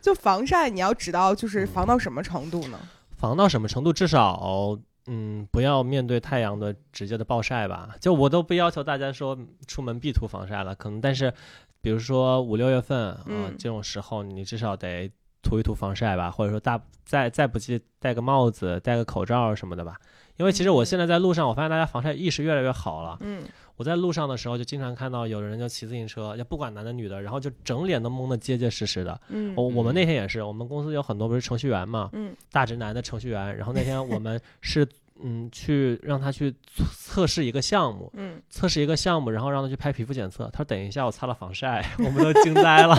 [0.00, 2.78] 就就防晒，你要指到就是嗯防到什么程度呢？
[3.16, 3.92] 防到什么程度？
[3.92, 7.90] 至少，嗯，不要面对太阳的直接的暴晒吧。
[8.00, 11.32] 就我都不要求大家说出门必涂防晒了，可能但是，
[11.80, 15.10] 比如说五六月份啊、嗯这种时候，你至少得
[15.42, 19.96] 涂一涂防晒吧，或者说大再再不济戴个帽子、戴个口罩什么的吧。
[20.36, 23.16] 因为其实我嗯现在在路上，我发现大家防晒意识越来越好了。
[23.20, 23.42] 嗯
[23.78, 29.18] 我在路上的时候，就经常看到有人就骑自行车，也不管男的女的，然后就整脸都蒙得结结实实的。
[29.28, 33.56] 嗯我我们嗯那天也是，我们公司有很多不是程序员嘛，嗯大直男的程序员。
[33.56, 34.86] 然后那天我 们是
[35.20, 40.48] 嗯，去让他去测测试一个项目，嗯，测试一个项目，然后让他去拍皮肤检测。
[40.52, 42.96] 他说：“等一下，我擦了防晒。”我们都惊呆了。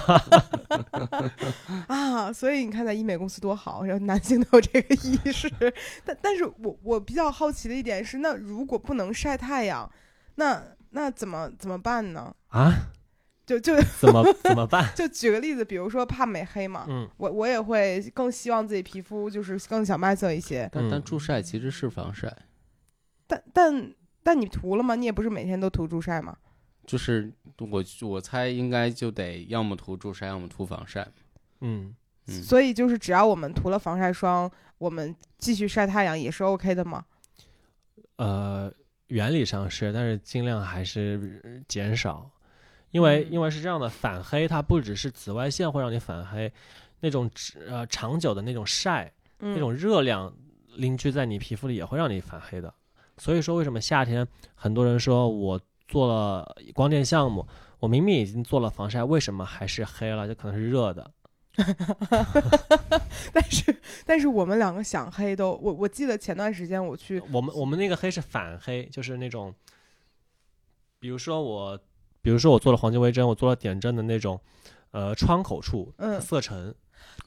[1.88, 5.50] 啊，所以你看，在医美公司多好，然后男性都有这个意识。
[6.04, 9.90] 但但是我我比较好奇的一点是，那如果不能晒太阳，
[10.40, 12.34] 那那怎么怎么办呢？
[12.48, 12.74] 啊？
[13.46, 14.90] 就就 怎么怎么办？
[14.96, 20.70] 就举个例子，比如说怕美黑嘛，嗯，我我也会更希望自己皮肤就是更小麦色一些。
[20.72, 22.32] 但但嗯助晒其实是防晒，
[23.28, 24.96] 但但但你涂了吗？
[24.96, 26.38] 你也不是每天都涂助晒吗？
[26.86, 31.08] 就是我我猜应该就得要么涂助晒，要么涂防晒。
[31.62, 31.96] 嗯，
[32.28, 37.04] 嗯，所以就是只要我们涂了防晒霜，我们继续晒太阳也是 OK 的吗？
[38.18, 38.72] 呃，
[39.10, 42.28] 原理上是，但是尽量还是呃减少，
[42.90, 46.52] 因为嗯因为是这样的，反黑它不只是紫外线会让你反黑，
[47.02, 47.30] 那种
[47.68, 50.34] 呃长久的那种晒，嗯，那种热量
[50.78, 52.74] 凝聚在你皮肤里也会让你反黑的。
[53.18, 57.46] 所以说，为什么夏天很多人说我做了光电项目，
[57.80, 60.28] 我明明已经做了防晒，为什么还是黑了？
[60.28, 61.12] 就可能是热的。
[63.34, 69.54] 但是但是我们两个想黑都，我我记得前段时间我去，我们我们那个黑是反黑，就是那种，
[71.00, 71.78] 比如说我，
[72.22, 74.40] 比如说我做了黄金微针，我做了点阵的那种，
[74.92, 76.74] 呃，窗口处，嗯色沉，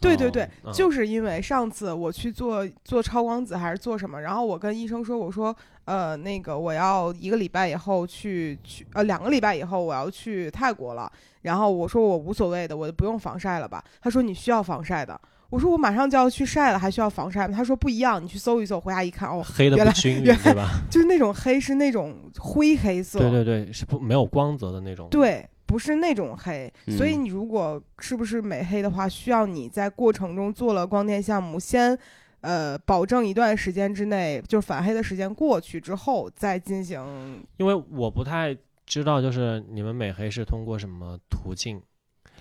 [0.01, 5.55] 对对对，嗯就是因为上次我去做做超光子还是做什么，然后我跟医生说，我说
[5.85, 13.83] 呃那个我要一个礼拜以后去去呃两个礼拜以后我要去泰国了，然后我说我无所谓的，我就不用防晒了吧？
[14.01, 15.21] 他说你需要防晒的。
[15.51, 17.55] 我说我马上就要去晒了，还需要防晒吗？
[17.55, 20.71] 他说不一样，你去搜一搜，回家一看，哦，黑的原来不均 匀，原来对吧？
[20.91, 25.09] 就是那种黑是那种灰黑色，对对对，是不没有光泽的那种。
[25.11, 26.73] 对，不是那种黑。
[26.97, 31.99] 所以嗯你如果是不是美黑的话，需要你在过程中做了光电项目，先
[32.41, 37.45] 呃保证一段时间之内，就是反黑的时间过去之后，再进行。
[37.59, 41.81] 因为我不太知道，就是你们美黑是通过什么途径。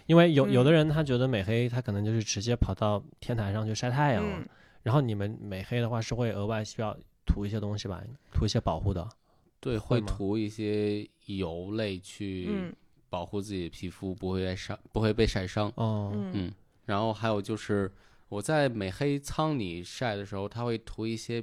[0.08, 4.40] 因为有有的嗯人他觉得美黑，他可能就是直接跑到天台上去晒太阳了。
[4.40, 4.50] 嗯，
[4.84, 9.08] 然后你们美黑的话是会额外需要涂一些东西吧，涂一些保护的。
[9.60, 12.76] 对，会涂一些油类去嗯
[13.10, 15.72] 保护自己的皮肤，不会被晒，不会被晒伤。
[15.76, 16.54] 哦，嗯嗯，
[16.86, 17.90] 然后还有就是
[18.28, 21.42] 我在美黑舱里晒的时候，它会涂一些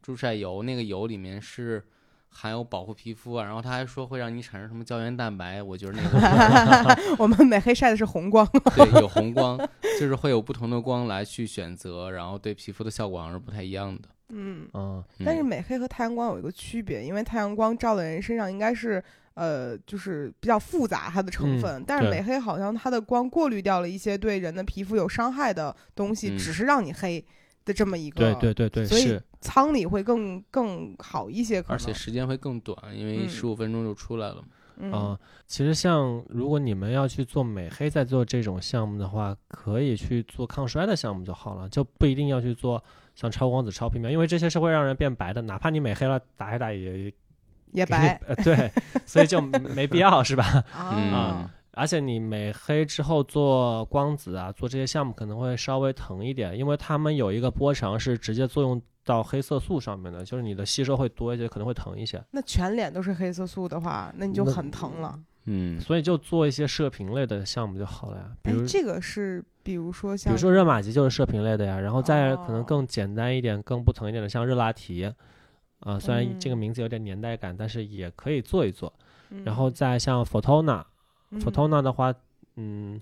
[0.00, 1.84] 助晒油，那个油里面是
[2.32, 8.44] 含有保护皮肤啊，然后他还说会让你产生什么胶原蛋白，我觉得那个 我们美黑晒的是红光。
[8.74, 9.56] 对有红光，
[10.00, 14.08] 就是会有不同的光来去选择，然后对皮肤的效果好像是不太一样的。
[14.30, 19.02] 嗯，嗯，但是嗯美黑和太阳光有一个区别，因为太阳光照在人身上应该是。
[19.34, 27.24] 呃，就是比较复杂它的成嗯分，但是美黑好像它的光过滤掉了一些对人的皮肤有伤害的东西，嗯只是让你黑
[27.64, 28.32] 的这么一个。
[28.32, 34.44] 对对对对，所以是，舱里会更更好一些，而且时间会更短，因为嗯十五分钟就出来了嘛。
[34.78, 42.82] 嗯嗯，其实像如果你们要去做美黑，在做这种项目的话，可以去做抗衰的项目就好了，就不一定要去做
[43.14, 47.12] 像超光子、超皮秒，因为这些是会让人变白的，哪怕你美黑了，打一打也
[47.72, 48.72] 也白呃，对，
[49.06, 50.64] 所以就没必要是吧？
[50.74, 62.22] 嗯啊，而且你美黑之后做光子啊，做这些项目可能会稍微疼一点，因为他们有一个波长是直接作用到黑色素上面的，就是你的吸收会多一些，可能会疼一些。
[62.30, 65.18] 那全脸都是黑色素的话，那你就很疼了。
[65.46, 75.12] 嗯，所以就做一些射频类的项目就好了呀，比如，哎这个是比如说像，比如说热玛吉就是射频类的呀，然后再可能哦更简单一点、更不疼一点的，像热拉提，
[75.80, 78.92] 啊、虽然这个嗯名字有点年代感，但是也可以做一做。
[79.30, 80.84] 嗯，然后再像 Photona，
[81.32, 82.14] 嗯 Photona 的话，
[82.56, 83.00] 嗯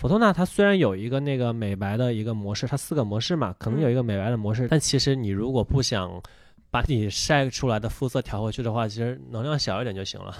[0.00, 6.22] ，Photona 它虽然有一个那个美白的一个模式，它四个模式嘛，可能有一个美白的模式，但其实你如果不想
[6.70, 10.34] 把你晒出来的肤色调回去的话，其实能量小一点就行了。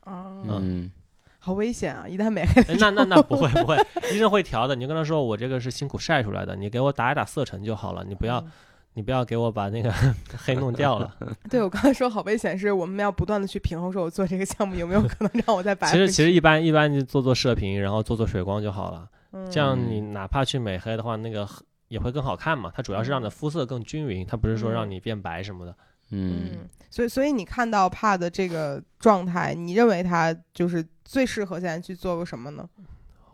[0.00, 0.90] 啊，嗯，
[1.38, 2.08] 好危险啊！
[2.08, 3.76] 一旦美黑哎那那那不会 不会，
[4.12, 4.74] 医生会调的。
[4.74, 8.50] 你就跟他说，我这个是辛苦晒出来的，你给我打一打色沉就好了，你不要嗯
[8.98, 9.94] 你不要给我把那个
[10.36, 11.16] 黑弄掉了。
[11.48, 15.88] 对我刚才说好危险，是我们要不断的去平衡，说我做这个项目有没有可能让我再白？
[15.88, 19.08] 其实其实一般一般就做做射频，然后做做水光就好了。
[19.30, 21.48] 嗯这样你哪怕去美黑的话，那个
[21.86, 22.72] 也会更好看嘛。
[22.74, 25.72] 它主要是让你的肤色更均匀，它不是说让你变白什么的。
[26.10, 32.68] 嗯，嗯，所以所以你看到帕的这个状态，你认为他就是最适合现在去做个什么呢？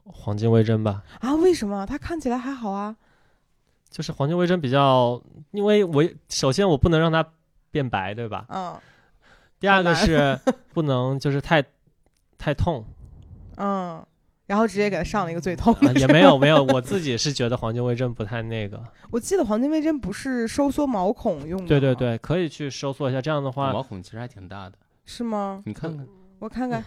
[0.05, 1.87] 黄金微针吧，啊，为什么？
[1.87, 2.95] 他看起来还好啊。
[3.95, 7.25] 就是黄金微针比较，因为我首先我不能让它
[7.71, 8.45] 变白，对吧？
[8.49, 8.77] 嗯
[9.61, 10.37] 第二个是
[10.73, 11.63] 不能就是太
[12.37, 12.85] 太痛，
[13.57, 14.05] 嗯，
[14.47, 15.73] 然后直接给他上了一个最痛。
[15.95, 18.83] 也没有没有，我自己是觉得黄金微针不太那个。
[19.13, 24.77] 我记得黄金微针不是收缩毛孔用的，对对，对，可以去收缩一下，这样的话毛孔其实还挺大的，
[25.07, 25.63] 是吗？
[25.65, 26.07] 你看看，
[26.41, 26.85] 我看看，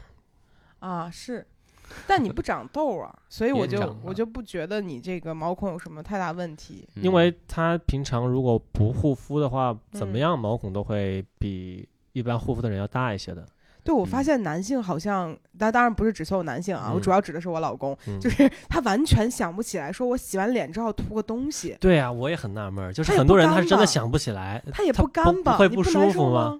[0.79, 1.47] 啊是，
[2.07, 6.87] 但你不长痘啊，所以我就我就不觉得你这个毛孔有什么太大问题。
[6.95, 13.45] 嗯因为他平常如果不护肤的话，怎么嗯样毛孔都会比一般护肤的人要大一些的。
[13.83, 25.55] 对，我发嗯现男性好像，但当然不是指所有男性啊，我嗯主要指的是我老公，嗯 就是他完全想不起来，说我洗完脸之后涂个东西，对啊，我也很纳闷儿，就是很多人他是真的想不起来，他也不干吧？
[25.57, 26.59] 会不你不难舒服受吗？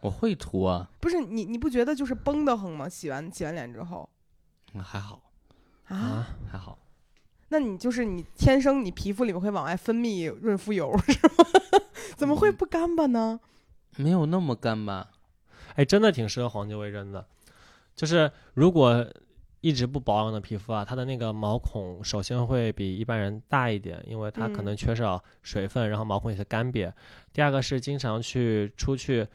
[0.00, 2.88] 我会涂啊，不是你，你不觉得就是绷得很吗？
[2.88, 4.08] 洗完洗完脸之后
[4.74, 5.20] 嗯还好
[5.88, 6.78] 啊，啊，还好，
[7.48, 11.44] 那你就是你天生你皮肤里面会往外分泌润肤油是吗？
[12.16, 13.40] 怎么嗯会不干巴呢？
[13.96, 15.08] 没有那么干巴？
[15.74, 17.26] 哎，真的挺适合黄金微针的。
[17.96, 19.06] 就是如果
[19.60, 26.90] 一直不保养的皮肤啊，它的那个毛孔首先会比一般人大一点，因为它可嗯能缺少水分，然后毛孔有些干瘪。
[27.32, 29.26] 第二个是经常去出去，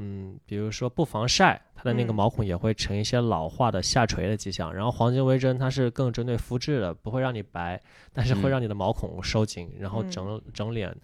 [0.00, 4.74] 嗯，比如说不防晒，它的那个嗯毛孔也会呈一些老化的下垂的迹象。
[4.74, 7.80] 然后黄金微针它是更针对肤质的，不会让你白，
[8.12, 10.96] 但是会嗯让你的毛孔收紧，然后嗯整整脸。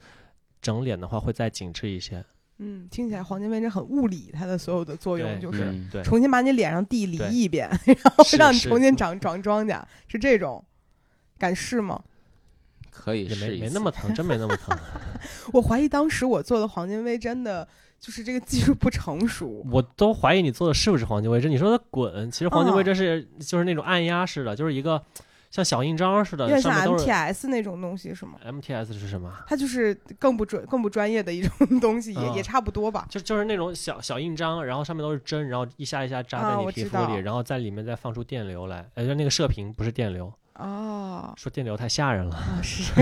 [0.62, 2.24] 整脸的话会再紧致一些，
[2.58, 10.64] 嗯，听起来黄金微针很物理，它的所有的作用就是重新把你脸上地理一遍， 然后让你重新长长庄稼，是这种。
[11.38, 12.02] 敢试吗？
[12.90, 14.76] 可以也没试一次没那么疼，真没那么疼。
[15.52, 19.64] 我怀疑当时我做的黄金微针的，就是这个技术不成熟。
[19.70, 21.50] 我都怀疑你做的是不是黄金微针。
[21.50, 25.02] 你说的滚，其实黄金微啊针是、就是那种按压式的，就是一个
[25.50, 29.32] 像小印章似的，有点像上面都是 MTS 那种东西是吗？MTS 是什么？
[29.46, 33.06] 它就是更不专、更不专业的一种 东西，也、啊也差不多吧。
[33.08, 38.88] 就就是那种小小印章，然后上面都是针，然后一下一下扎在啊你皮肤里，然后在里面再放出电流来。
[38.94, 42.36] 呃，就那个射频不是电流，哦，说电流太吓人了。
[42.36, 42.92] 啊是，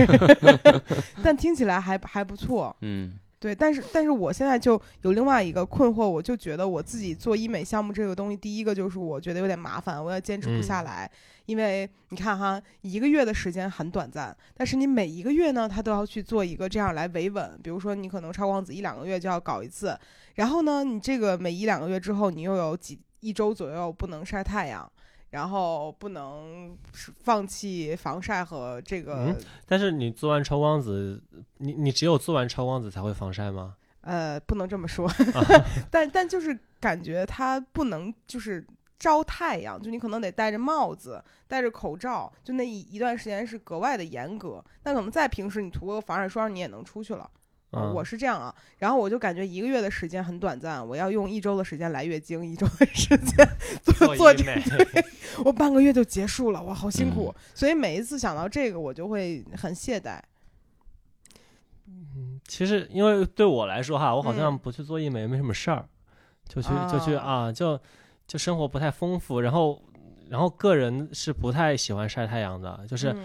[1.21, 2.75] 但听起来还还不错。
[2.81, 11.11] 嗯对，但是但是我现在就有另外一个困惑，我就觉得我自己做医美项目这个东西，第一个就是我觉得有点麻烦，我要坚持不下嗯来，
[11.45, 19.95] 因为你看哈，一个月的时间很短暂，但是你每一个月呢，他都要去做一个这样来维稳，比如说你可能超光子一两个月就要搞一次，
[20.35, 24.89] 然后呢，你这个每一两个月之后，你又有几一周左右不能晒太阳。
[25.35, 29.35] 然后不能是放弃防晒和这个、嗯
[29.67, 31.21] 但是你做完超光子，
[31.57, 33.75] 你你只有做完超光子才会防晒吗？
[33.99, 35.43] 呃，不能这么说，啊
[35.91, 38.65] 但但就是感觉它不能就是
[38.97, 44.63] 招太阳，就你可能得戴着帽子、戴着口罩，就那一一段时间是格外的严格。
[44.83, 47.29] 那可能在平时你涂个防晒霜，你也能出去了。
[47.93, 53.47] 我是这样啊，然后我就感觉一个月的时间很短暂，我要用一周的时间来月经，一周的时间
[53.83, 55.05] 做做这医美，
[55.43, 57.33] 我半个月就结束了，哇，好辛苦。
[57.35, 57.41] 嗯。
[57.53, 60.19] 所以每一次想到这个，我就会很懈怠。
[61.87, 65.87] 嗯其实因为对我来说哈，我好像嗯不去做医美没什么事儿，
[66.47, 67.79] 就去就去啊啊，就
[68.27, 69.81] 就生活不太丰富，然后
[70.29, 73.15] 然后个人是不太喜欢晒太阳的，就是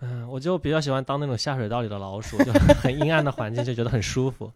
[0.00, 4.52] 嗯嗯，我就比较喜欢当那种下水道里的老鼠，就 很阴暗的环境就觉得很舒服，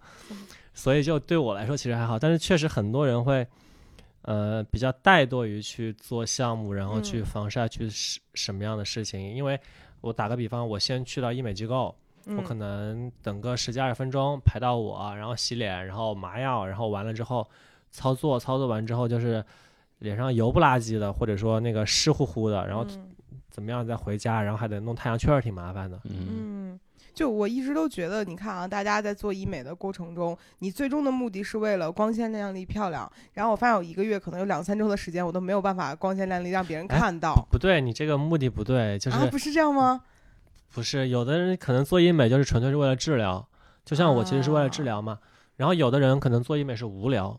[0.74, 3.46] 所以就对我来说其实还好，但是确实很多人会。
[4.24, 9.20] 呃，比较怠惰于去做项目，然后去嗯防晒，去什什么样的事情？
[9.20, 9.58] 因为
[10.00, 11.92] 我打个比方，我先去到医美机构，
[12.28, 17.44] 我可嗯能等个十几二十分钟排到我，然后洗脸，然后麻药，然后完了之后
[17.90, 19.44] 操作，操作完之后就是
[19.98, 23.10] 脸上油不拉几的，或者说那个湿乎乎的，然后嗯
[23.52, 26.00] 怎么样再回家，然后还得弄太阳圈，挺麻烦的。
[26.04, 26.80] 嗯嗯，
[27.12, 33.08] 就我一直都觉得，你看啊，大家在做医美的过程中，你最终的目的是为了光鲜亮丽、漂亮。
[33.34, 37.46] 然后我发现我一个月可能有两三周的时间，我都没有办法光鲜亮丽让别人哎看到。
[37.50, 40.00] 不对，你这个目的不对，就是、啊，不是这样吗？
[40.74, 43.46] 不是有的人可能做医美就是纯粹是为了治疗，
[43.84, 45.18] 就像我其实是为了啊治疗嘛。
[45.56, 47.38] 然后有的人可能做医美是无聊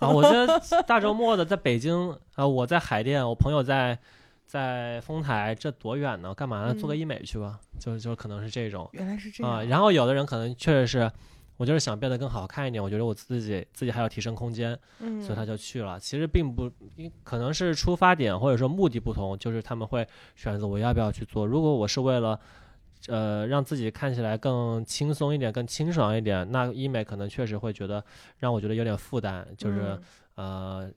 [0.00, 3.96] 啊， 我觉得大周末的在北京啊，我在海淀，我朋友在
[4.50, 6.34] 在丰台，这多远呢？
[6.34, 6.74] 干嘛呢？
[6.74, 9.52] 做个嗯医美去吧，就就可能是这种原来是这样。
[9.52, 9.62] 啊。
[9.62, 11.12] 然后有的人可能确实是，
[11.56, 16.00] 我就是想变得更好看一点，我觉得我自己自己还有提升空间，嗯，所以他就去了。
[16.00, 20.04] 其实并不，因可能是出发点或者说目的不同，就是他们会
[20.34, 21.46] 选择我要不要去做。
[21.46, 22.40] 如果我是为了，
[23.06, 28.04] 呃，让自己看起来更轻松一点、更清爽一点，那医美可能确实会觉得
[28.38, 29.96] 让我觉得有点负担，就是、
[30.34, 30.92] 嗯呃。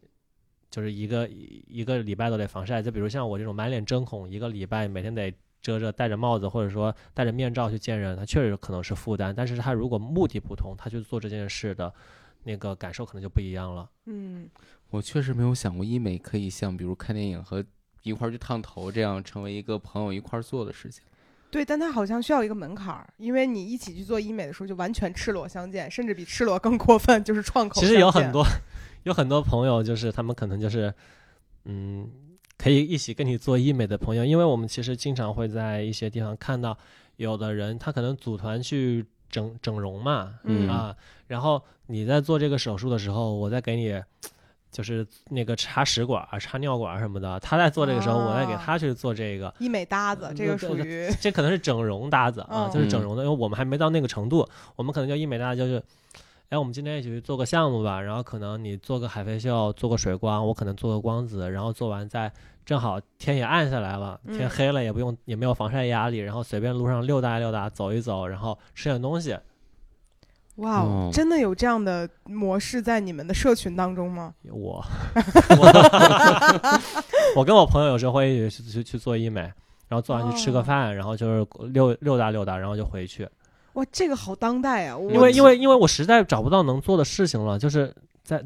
[0.73, 9.35] 就是一个一一个礼拜都得防晒，就比如像我这种满脸针孔，一个礼拜每天得遮着戴着帽子或者说戴着面罩去见人，他确实可能是负担。
[9.35, 11.93] 但是他如果目的不同，他去做这件事的
[12.41, 13.87] 那个感受可能就不一样了。
[14.07, 14.49] 嗯
[14.89, 17.63] 我确实没有想过医美可以像比如看电影和
[18.01, 21.03] 一块儿去烫头，这样成为一个朋友一块儿做的事情。
[21.53, 27.79] 对，但它好像需要一个门槛儿，因为你一起去做医美的时候，就完全赤裸相见，甚至比赤裸更过分，就是创口。
[27.79, 28.43] 其实有很多，
[29.03, 30.91] 有很多朋友，就是他们可能就是，
[31.65, 32.09] 嗯，
[32.57, 36.75] 可以一起跟你做医美的朋友，因为我们其实经常会在一些地方看到，
[37.17, 40.95] 有的人他可能组团去整整容嘛，嗯啊，
[41.27, 44.01] 然后你在做这个手术的时候，我再给你。
[44.73, 54.45] 就是那个插食管、插尿管什么的，他在做这个时候，我在给他去做这个医美搭子，这个属于这可能是整容搭子啊，就是整容的，因为我们还没到那个程度，
[54.75, 55.81] 我们可能叫医美搭子，就是，
[56.49, 62.31] 哎，我们今天一起去做个项目吧，然后可能你做个海飞秀，做个水光，我可能做个光子，然后做完再
[62.65, 69.37] 正好天也暗下来了，天黑了也不用也没有防晒压力，然后随便路上溜达溜达，走一走，然后吃点东西。
[70.57, 74.33] 哇哦，真的有这样的模式在你们的社群当中吗？
[74.51, 74.83] 我，
[77.35, 79.41] 我跟我朋友有时候会一起去去做医美，
[79.87, 83.27] 然后做完去吃个饭，然后就是溜溜达溜达，然后就回去。
[83.73, 84.97] 哇，这个好当代啊！
[84.99, 87.93] 因为因为因为我实在找不到能做的事情了，就是
[88.23, 88.43] 在。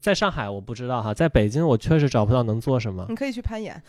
[0.00, 3.06] 在上海我不知道哈，在北京我确实找不到能做什么。
[3.08, 3.82] 你可以去攀岩。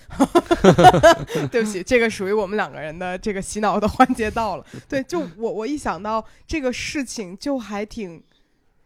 [1.52, 4.66] 对不起，这个属于我们两个人的这个洗脑的环节到了。
[4.90, 8.24] 对，就我我一想到这个事情就还挺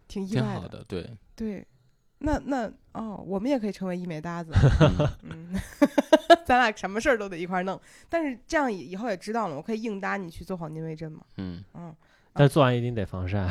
[0.07, 0.83] 挺意外的。
[0.87, 1.65] 对对，
[2.19, 4.51] 那那哦，我们也可以成为医美搭子。
[5.23, 5.53] 嗯，
[6.45, 7.79] 咱俩什么事儿都得一块弄。
[8.09, 11.21] 但是这样以以后也知道了，我可以硬搭你去做黄金微针嘛。
[11.37, 11.95] 嗯嗯，
[12.33, 13.47] 但做完一定得防晒。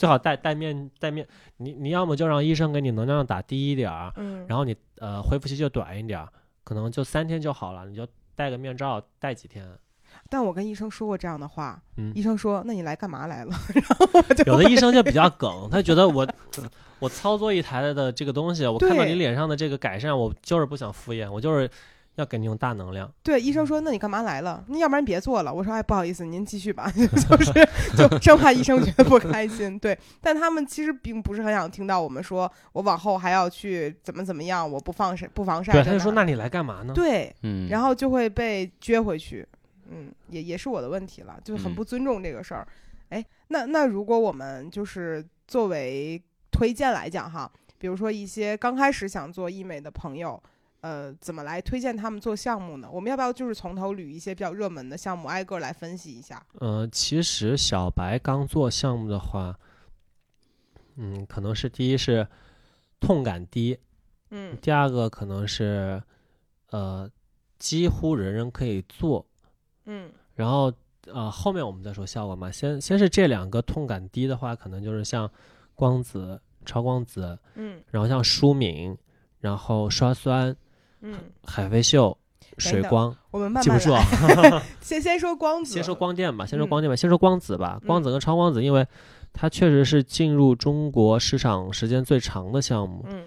[0.00, 1.28] 最好戴戴面戴面，
[1.58, 6.26] 你你要么就让医生给你能量打低一点儿，嗯，然后你呃恢复期就短一点儿，
[6.64, 9.68] 可能就三天就好了，你就戴个面罩戴几天。
[10.30, 13.54] 但我跟医生说过这样的话，嗯，医生说那你来干嘛来了？
[13.74, 16.26] 然后我就有的医生就比较梗，他觉得我
[16.98, 21.68] 我操作一台的这个东西，我看到你脸上的这个改善，我就是不想敷衍，我就是。
[22.20, 23.10] 要给你用大能量。
[23.22, 24.64] 对，医生说：“那你干嘛来了？
[24.68, 26.90] 那要不然别做了。”我说：“哎，不好意思，您继续吧。
[26.94, 27.52] ”就是
[27.96, 29.78] 就生怕医生觉得不开心。
[29.78, 35.72] 对，但他们其实并不是很想听到我们说我往后还要去怎么怎么样，我不放晒不防晒。
[35.72, 39.46] 对，他就说：“那你来干嘛呢？”对，嗯，然后就会被撅回去。
[39.88, 42.66] 嗯，也也是我的问题了，就很不尊重这个事儿。
[43.08, 50.40] 哎，那那如果我们就是作为推荐来讲哈，比如说一些刚开始想做医美的朋友。
[50.82, 52.88] 呃，怎么来推荐他们做项目呢？
[52.90, 56.42] 我们要不要就是从头捋一些比较热门的项目，挨个来分析一下？
[56.54, 59.58] 呃，其实小白刚做项目的话，
[60.96, 62.26] 嗯，可能是第一是
[62.98, 63.78] 痛感低，
[64.30, 66.02] 嗯，第二个可能是
[66.70, 67.10] 呃
[67.58, 69.26] 几乎人人可以做，
[69.84, 70.72] 嗯，然后
[71.08, 72.50] 呃后面我们再说效果嘛。
[72.50, 75.30] 先先是这两个痛感低的话，可能就是像
[75.74, 78.96] 光子、超光子，嗯，然后像舒敏，
[79.40, 80.56] 然后刷酸。
[81.02, 82.16] 嗯，海飞秀、
[82.58, 84.02] 水光，我们慢慢记不住啊。
[84.80, 87.80] 先 先说光子，先说光电吧，先说光电吧，先说光子吧。
[87.86, 88.86] 光子跟超光子，因为
[89.32, 93.04] 它确实是进入中国市场时间最长的项目。
[93.08, 93.24] 嗯，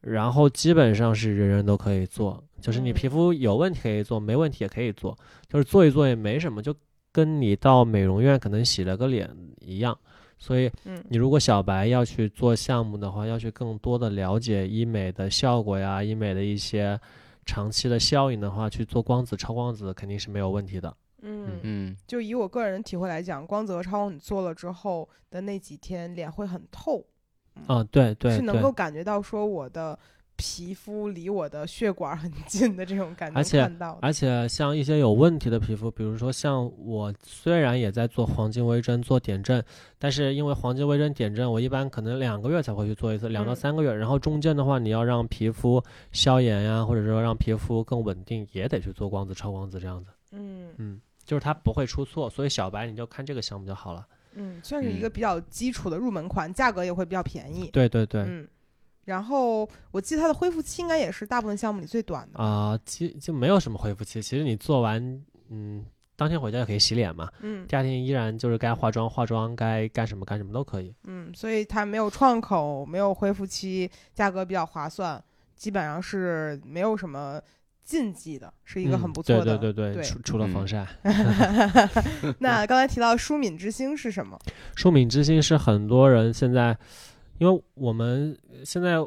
[0.00, 5.16] 然后基本上是人人都可以做，就是你皮肤有问题可以做，没问题也可以做，
[5.48, 6.74] 就是做一做也没什么，就
[7.10, 9.28] 跟你到美容院可能洗了个脸
[9.60, 9.98] 一样。
[10.38, 10.70] 所以，
[11.08, 16.98] 你如果小白要去做项目的话，要去更多的了解医美的效果呀，医美的一些
[17.44, 20.96] 长期的效应的话，去做光子、超光子肯定是没有问题的。
[21.22, 27.04] 嗯嗯，就以我个人体会来讲，光子和超光子做了之后的那几天，脸会很透。
[27.66, 29.98] 啊，对对，是能够感觉到说我的。
[30.38, 33.70] 皮肤离我的血管很 近的这种感觉，而且
[34.00, 39.62] 而且像一些有问题的皮肤，比如说像我虽然也在做黄金微针做点阵，
[39.98, 43.92] 但是因为黄金微针点阵，我一般可能两个月才会去做一次，两到三个月。
[43.92, 45.82] 然后中间的话，你要让皮肤
[46.12, 50.10] 消炎呀，或者说让皮肤更稳定，也得去做光子、超光子这样子。
[50.30, 54.06] 嗯嗯，就是它不会出错，所以小白你就看这个项目就好了。
[54.34, 57.68] 嗯，算是一个比较基础的入门款，价格也会比较便宜。
[57.72, 58.22] 对对对。
[58.22, 58.46] 嗯。
[59.08, 64.20] 然后我记得它的恢复期应该也是大部分项目里最短的啊，其就没有什么恢复期。
[64.20, 65.02] 其实你做完，
[65.48, 65.82] 嗯，
[66.14, 70.94] 当天回家就可以洗脸嘛，嗯，第二天依然就是该化妆化妆，该干什么干什么都可以。
[71.04, 75.24] 嗯，所以它没有创口，没有恢复期，价格比较划算，
[75.56, 77.40] 基本上是没有什么
[77.82, 79.56] 禁忌的，是一个很不错的。
[79.56, 80.86] 对对对对，除除了防晒。
[82.40, 84.38] 那刚才提到舒敏之星是什么？
[84.76, 86.76] 舒敏之星是很多人现在。
[87.38, 88.98] 因为我们现在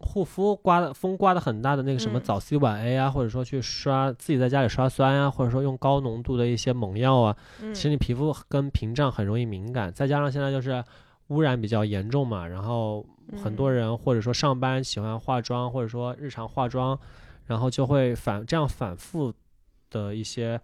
[0.00, 10.82] 护肤刮的风刮的很大的那个什么早 C 晚 A 啊，或者说去刷自己在家里刷酸啊，或者说用高浓度的一些猛药啊，其实你皮肤跟屏障很容易敏感，再加上现在就是
[11.28, 13.06] 污染比较严重嘛，然后
[13.42, 16.98] 很多人或者说上班喜欢化妆，或者说日常化妆，
[17.46, 19.32] 然后就会反这样反复
[19.90, 20.60] 的一些，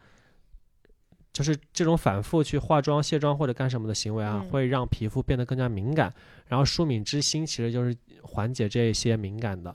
[1.39, 6.13] 就是这种反复去化妆、卸妆或者干什么的行为啊，嗯会让皮肤变得更加敏感。
[6.49, 9.71] 然后舒敏之心其实就是缓解这些敏感的。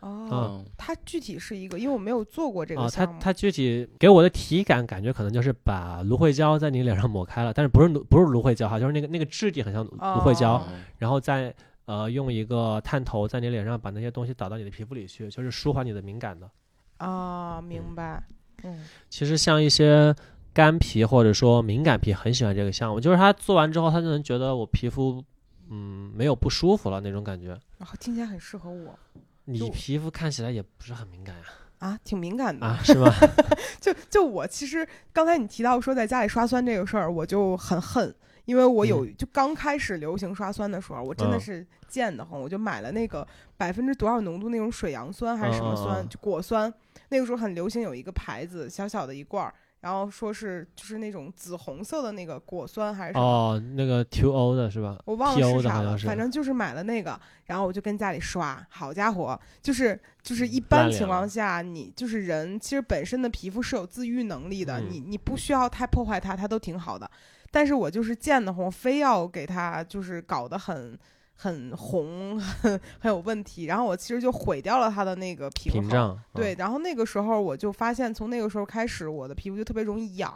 [0.00, 3.14] 哦，嗯，它具体是一个，因为我没有做过这啊，个项目。
[3.14, 11.54] 它它具体给我的体感感觉可能就是把芦荟胶在你脸上抹开了，但是不是芦不是芦荟胶哈，就是那个那个质地很像芦芦荟胶，哦然后再
[11.86, 16.50] 呃用一个探头在你脸上把那些东西导到你的皮肤里去，就是舒缓你的敏感的。
[16.98, 18.22] 啊，明白。
[18.64, 20.12] 嗯其实像一些
[20.52, 25.22] 干皮或者说敏感皮很喜欢这个项目，就是他做完之后，他就能觉得我皮肤
[25.70, 27.48] 嗯没有不舒服了那种感觉。
[27.78, 28.98] 然后听起来很适合我
[29.44, 31.42] 你皮肤看起来也不是很敏感呀，
[31.78, 32.66] 啊，挺敏感的。
[32.66, 33.10] 啊是吗？
[33.80, 43.26] 就就我其实刚才你提到说在家里刷酸这个事儿，我就很恨，因为我有、就刚开始流行刷酸的时候，我真的嗯是贱得慌，我就买了那个
[43.56, 46.72] 百分之多少浓度那种水杨酸还是什么酸，就果酸。
[47.10, 53.24] 那个时候很流行，有一个牌子小小的一罐儿，然后说是就是那种紫红色的那个果酸还是什么。
[53.24, 54.98] 哦，那个 Two O 的是吧？
[55.04, 58.66] 我忘了是啥了，反正就是买了那个，然后我就跟家里刷。
[58.70, 67.08] 好家伙，就是就是一般情况下，你就是人其实本身的皮肤是有自愈能力的，嗯你你不需要太破坏它，它都挺好的。
[67.50, 70.98] 但是我就是贱的慌，非要给它就是搞得很
[71.40, 73.66] 很红，很很有问题。
[73.66, 75.82] 然后我其实就毁掉了它的那个平衡。
[75.82, 76.20] 屏障。
[76.34, 80.34] 对，然后那个时候我就发现，从那个时候开始，我的皮肤就特别容易痒，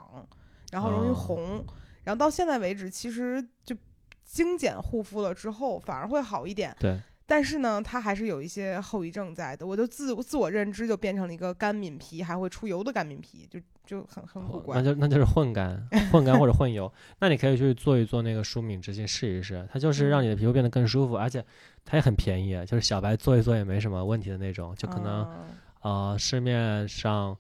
[0.70, 1.64] 然后容易哦红，
[2.04, 3.76] 然后到现在为止，其实就
[4.24, 6.74] 精简护肤了之后，反而会好一点。
[6.78, 9.66] 对，但是呢，它还是有一些后遗症在的。
[9.66, 14.82] 我就自自我认知就变成了一个干敏皮，还会出油的干敏皮，就就很很古怪那。
[14.82, 16.92] 就那就是混干、混干或者混油。
[17.20, 21.44] 那你可以去做一做那个舒敏之心试一试，它就是让你的皮肤变得更舒服，而且
[21.84, 25.44] 它也很便宜，就是小白做一做也没什么问题的那种，就可能、嗯
[25.82, 27.36] 呃市面上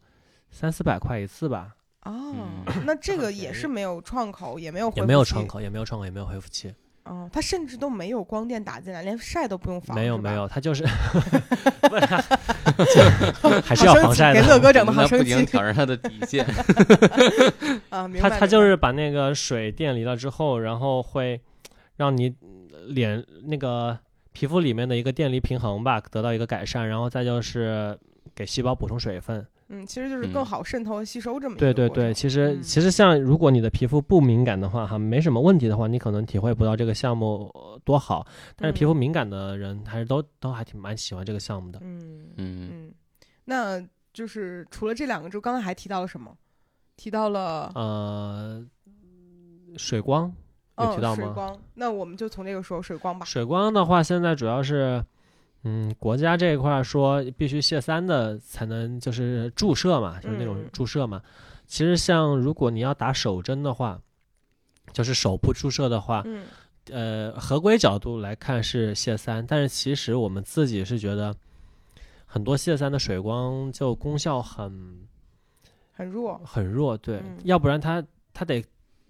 [0.50, 2.34] 三四百块一次吧，哦，
[2.66, 5.46] 嗯那这个也是没有创口，也没有也没有创。
[5.46, 6.74] 口，也没有创口，也没有恢复期，
[7.04, 9.94] 嗯，它甚至都没有光电打进来，连晒都不用防。
[9.94, 10.86] 没有没有，它就是
[13.64, 14.40] 还是要防晒的。
[14.40, 16.46] 给乐哥整的好生气挑战他的底线。
[17.90, 18.06] 啊！
[18.06, 21.40] 明它白它就是把那个水电离了之后，然后会
[21.96, 22.34] 让你
[22.86, 23.98] 脸那个
[24.32, 27.98] 皮肤里面的一个电离平衡吧得到一个改善，然后再就是
[28.34, 29.44] 给细胞补充水分。
[29.72, 38.26] 嗯，其实就是更嗯好渗透和吸收这么一对对对，其实、嗯其实像如果你的皮肤不敏感的话，哈，没什么问题的话，你可能体会不到这个项目呃多好。
[38.54, 41.78] 但是皮嗯肤敏感的人还是都都还挺蛮喜欢这个项目的。
[41.82, 42.94] 嗯嗯，嗯，
[43.46, 46.36] 那就是除了这两个之后，刚才还提到了什么？
[46.94, 48.64] 提到了呃，
[49.78, 50.30] 水光
[50.76, 51.16] 有嗯提到吗？
[51.16, 53.24] 水光，那我们就从这个说水光吧。
[53.24, 55.02] 水光的话，现在主要是，
[55.64, 61.22] 嗯，国家这一块说必须卸三的才能就是注射嘛，就是那种嗯注射嘛。
[61.66, 64.00] 其实像如果你要打手针的话，
[64.92, 66.44] 就是手部注射的话，嗯
[66.90, 71.32] 呃，合规角度来看是卸三，但是其实我们自己是觉得，
[72.26, 75.06] 很多卸三的水光就功效很
[75.92, 76.40] 很弱。
[76.44, 78.04] 很弱，对，嗯要不然它
[78.34, 78.62] 它得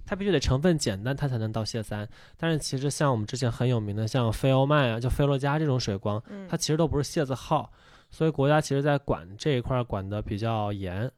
[0.04, 2.08] 它必须得成分简单，它才能到卸三。
[2.36, 7.72] 但是其实像我们之前很有名的像菲欧曼啊，就菲洛嘉这种水光，嗯，它其实都不是械字号，
[8.10, 11.10] 所以国家其实在管这一块儿管得比较严。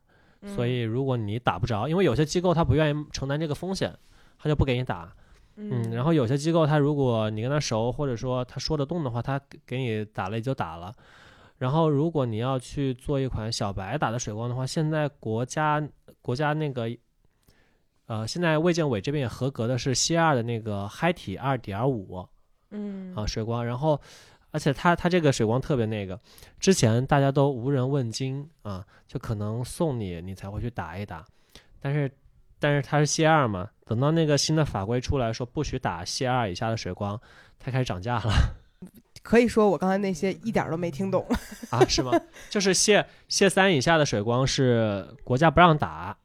[0.46, 3.96] 所以如果你打不着，因为有些机构他不愿意承担这个风险，
[4.38, 5.10] 他就不给你打。
[5.56, 10.92] 嗯，嗯，然后有些机构他如果你跟他熟，或者说他说得动的话，他给给你打了也就打了。
[11.56, 15.82] 然后如果你要去做一款小白打的水光的话，现在国家
[16.20, 16.90] 国家那个，
[18.06, 22.26] 呃，现在卫健委这边也合格的是 C 二的那个嗨体二点五
[22.70, 24.00] 嗯啊水光，然后。
[24.50, 26.16] 而且它它这个水光特别那个，
[26.60, 31.26] 之前大家都无人问津啊，就可能送你你才会去打一打，
[31.80, 32.08] 但是
[32.60, 37.20] 但是它是 C 二嘛，等到那个新的法规出来说不许打 C 二以下的水光，
[37.58, 38.32] 它开始涨价了
[39.24, 41.26] 可以说我刚才那些一点儿都没听懂。
[41.70, 41.84] 啊？
[41.90, 42.12] 是吗？
[42.48, 46.16] 就是谢谢三以下的水光是国家不让打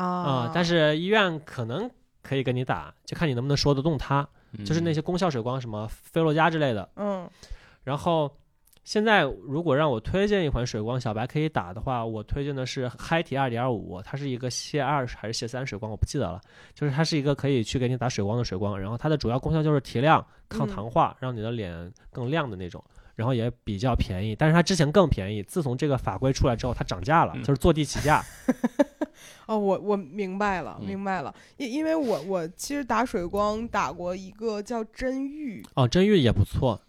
[0.00, 1.90] 啊啊、但是医院可能
[2.22, 4.26] 可以给你打，就看你能不能说得动它。
[4.64, 6.88] 就是那些功效水光，什么菲洛嘉之类的。
[6.96, 7.28] 嗯
[7.84, 8.30] 然后
[8.84, 16.40] 现在如果让我推荐一款水光小白可以打的话，我推荐的是嗨体二点五，它是一个谢二还是谢三水光，我不记得了。
[16.72, 22.82] 就是它是一个可以去给你打水光的水光，然后它的主要功效就是提亮、抗糖化，让你的脸更亮的那种。
[23.14, 25.42] 然后也比较便宜，但是它之前更便宜。
[25.42, 28.22] 自从这个法规出来之后，它涨价了，嗯就是坐地起价。
[29.46, 31.34] 哦，我我明白了，嗯明白了。
[31.56, 36.80] 因因为我我其实打水光打过一个叫真玉，哦，真玉也不错，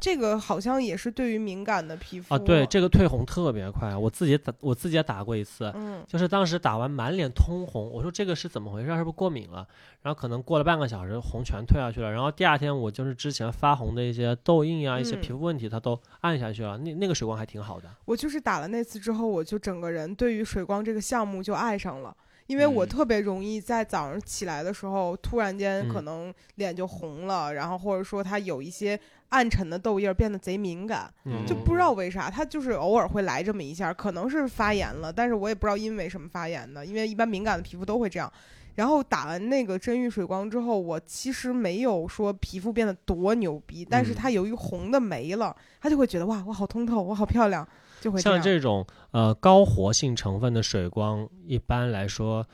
[0.00, 8.88] 这个好像也是对于敏感的皮肤啊，对，这个退红特别快，我自己打我自己也打过一次，嗯就是当时打完满脸通红，我说这个是怎么回事？
[8.88, 9.66] 是不是过敏了？
[10.02, 12.12] 然后可能过了半个小时，红全退下去了。
[12.12, 16.76] 然后第二天我就是之前发红的一些痘印啊，一些嗯皮肤问题，它都暗下去了。
[16.78, 17.88] 那那个水光还挺好的。
[18.04, 22.14] 我就是打了那次之后，我就整个人对于水光这个项目就爱上了。
[22.46, 22.88] 因为我嗯。
[22.88, 26.04] 特别容易在早上起来的时候，突然间可嗯。
[26.04, 28.98] 能脸就红了，然后或者说它有一些
[29.30, 38.32] 暗沉的痘印儿变得贼敏感，嗯，就不知道为啥，它就是偶尔会来这么一下，可能是发炎了，但是我也不知道因为什么发炎的，因为一般敏感的皮肤都会这样。
[38.76, 44.16] 然后打完那个真玉水光之后，我其实没有说皮肤变得多牛逼，但是嗯。
[44.16, 47.66] 它由于红的没了，它就会觉得哇，我好通透，我好漂亮，
[48.04, 48.42] 就会像。
[48.42, 52.46] 这种呃高活性成分的水光，一般来说，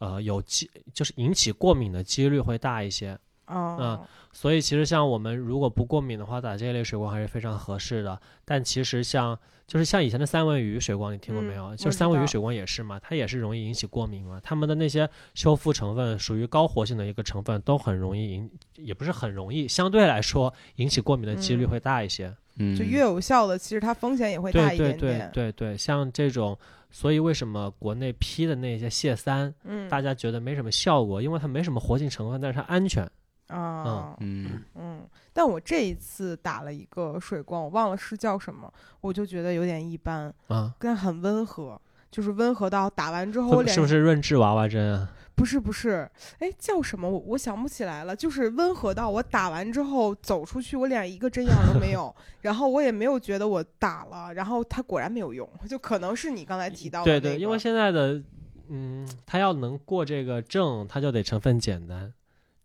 [0.00, 3.18] 呃有机就是引起过敏的几率会大一些。
[3.46, 3.98] 嗯，
[4.30, 8.20] 所以其实像我们如果不过敏的话，打这一类水光还是非常合适的。
[8.44, 9.38] 但其实像
[9.68, 11.66] 就是像以前的三文鱼水光，你听过没有？
[11.66, 14.40] 嗯就是三文鱼水光也是嘛，它也是容易引起过敏嘛。
[14.42, 22.34] 它们的那些修复成分属于高活性的一个成分，都很容易引，也不是很容易，相对来说引起过敏的几率嗯会大一些。
[22.56, 25.30] 嗯，就越有效的，其实它风险也会大对对对一点点。
[25.32, 26.58] 对对，像这种，
[26.90, 33.08] 所以为什么国内批的那些蟹三，嗯大家觉得没什么效果，因为它没什么活性成分，但是它安全。
[33.48, 41.80] 啊，嗯嗯，但我这一次打了一个水光，我忘了是叫什么，我就觉得有点一般，啊，但很温和，
[42.10, 45.12] 就是温和到打完之后我脸是不是润质娃娃针啊？
[45.34, 47.08] 不是不是，哎，叫什么？
[47.08, 48.16] 我我想不起来了。
[48.16, 57.28] 就是温和到我打完之后走出去，我脸一个针眼儿都没有， 然后我也没有觉得我打了，然后它果然没有用，就可能是你刚才提到的、对那个。
[57.36, 58.20] 对，因为现在的，
[58.68, 62.12] 嗯，它要能过这个证，它就得成分简单，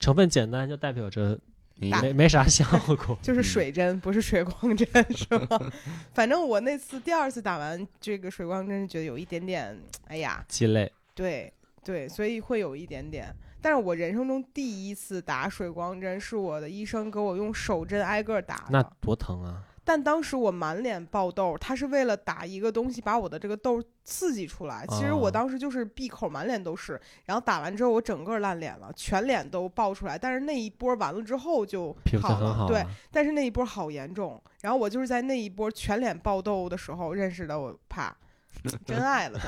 [0.04, 1.40] 成分简单就代表着
[1.76, 2.66] 没没啥效
[3.06, 3.18] 果。
[3.24, 4.86] 就是嗯水针，不是水光针，
[5.16, 5.72] 是吗？
[6.14, 11.54] 反正我那次第二次打完这个水光针，觉得有一点点，哎呀，鸡肋，对
[11.86, 13.34] 对，所以会有一点点。
[13.62, 18.66] 但是我人生中第一次打水光针，是我的医生给我用手针挨个儿打的。
[18.72, 19.64] 那多疼啊！
[19.86, 24.86] 但当时我满脸爆痘，他是为了打一个东西把我的这个痘刺激出来。
[24.88, 30.18] 其实我哦当时就是闭口满脸都是，然后打完之后我整个烂脸了，全脸都爆出来。
[30.18, 32.84] 但是那一波完了之后就好了，对。
[33.12, 34.42] 但是那一波好严重。
[34.62, 38.16] 然后我就是在那一波全脸爆痘的时候认识的我怕。
[38.86, 39.40] 真爱了，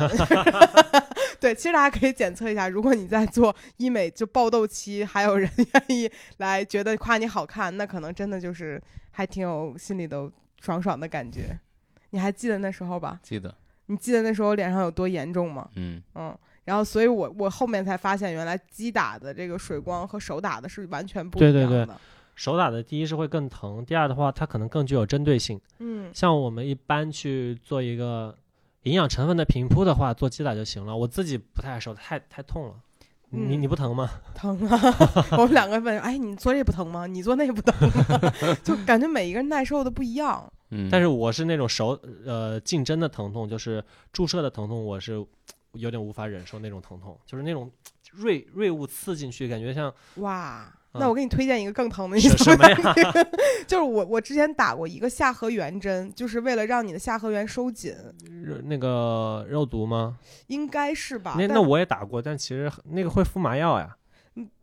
[1.40, 11.60] 对，其实大家可以检测一下，如果你在做医美就爆痘期，还有人愿意来觉得夸你好看，那可能真的就是还挺有心里都爽爽的感觉。
[12.12, 13.20] 你还记得那时候吧？
[13.22, 13.54] 记得，
[13.88, 15.70] 你记得那时候脸上有多严重吗？
[15.76, 21.60] 嗯嗯，然后所以我我后面才发现，原来机打的这个水光和手打的是完全不一样的。
[21.60, 21.96] 对对对
[22.36, 25.58] 手打的第一是会更疼，第二的话它可能更具有针对性。
[25.80, 28.38] 嗯像我们一般去做一个
[28.86, 30.96] 营养成分的平铺的话，做击打就行了。
[30.98, 32.74] 我自己不太爱受，太太痛了。
[33.30, 34.10] 你嗯你不疼吗？
[34.36, 34.80] 疼啊！
[35.38, 37.06] 我们两个问，哎，你做这不疼吗？
[37.08, 38.56] 你做那不疼吗？
[38.64, 40.50] 就感觉每一个人耐受的不一样。
[40.70, 43.84] 嗯，但是我是那种手呃竞争的疼痛，就是
[44.14, 45.14] 注射的疼痛，我是
[45.74, 47.70] 有点无法忍受那种疼痛，就是那种
[48.12, 52.78] 锐锐物刺进去，感觉像哇，嗯那我给你推荐一个更疼的，你什怎么呀？
[53.68, 57.96] 就是我我之前打过一个下颌缘针，就是为了让你的下颌缘收紧，
[58.44, 60.18] 肉那个肉毒吗？
[60.48, 61.36] 应该是吧？
[61.38, 63.96] 那那我也打过，但其实那个会敷麻药呀。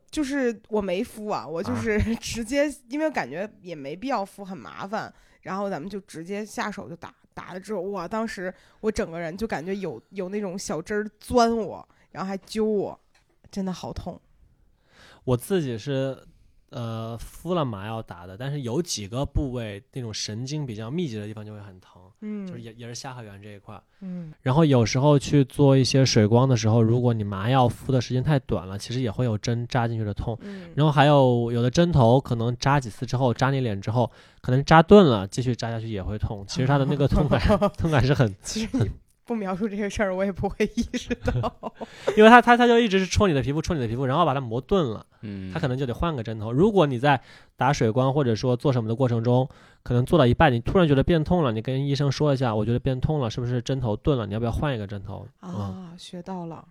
[0.09, 5.11] 就是我没敷啊，我就啊是 直接，因为感觉也没必要敷，很麻烦，
[5.41, 12.99] 然后咱们就直接下手就打，打了之后，哇，当时我整个人就感觉有有那种小针儿钻我，然后还揪我，
[13.49, 14.21] 真的好痛。
[15.23, 16.17] 我自己是
[16.69, 23.81] 呃敷了麻药打的，但是有几个部位那种神经比较密集的地方就会很疼，嗯，就是也也是下颌缘这一块儿。
[24.01, 30.37] 嗯然后有时候去做一些水光的时候，如果你麻药敷的时间太短了，其实也会有针扎进去的痛。
[30.41, 34.11] 嗯，然后还有有的针头可能扎几次之后，扎你脸之后，
[34.41, 36.43] 可能扎钝了，继续扎下去也会痛。
[36.47, 37.39] 其实它的那个痛感
[37.77, 38.91] 痛感是很，其实你
[39.25, 41.73] 不描述这些事儿，我也不会意识到。
[42.17, 46.51] 因为它它它就一直是戳你的皮肤，戳你的皮肤，然后把它磨钝了，嗯，它可能就得换个针头。
[46.51, 47.21] 如果你在
[47.55, 49.47] 打水光或者说做什么的过程中，
[49.81, 54.25] 可能做到一半，你突然觉得变痛了，你跟医生说一下，我觉得变痛了，是不是针头钝了？
[54.25, 55.25] 你要不要换一个针头？
[55.41, 55.53] 嗯。
[55.53, 56.65] 啊，学到了，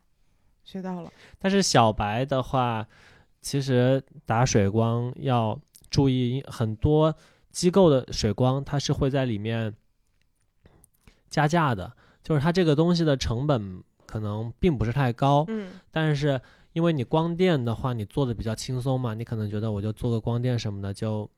[0.65, 1.11] 学到了。
[1.39, 2.87] 但是小白的话，
[3.41, 5.59] 其实打水光要
[5.91, 7.15] 注意，很多
[7.51, 9.75] 机构的水光它是会在里面
[11.29, 11.93] 加价的，
[12.23, 16.41] 就是它这个东西的成本可能并不是太高，嗯但是
[16.73, 21.29] 因为你光电的话，你做的比较轻松嘛，你可能觉得我就做个光电什么的就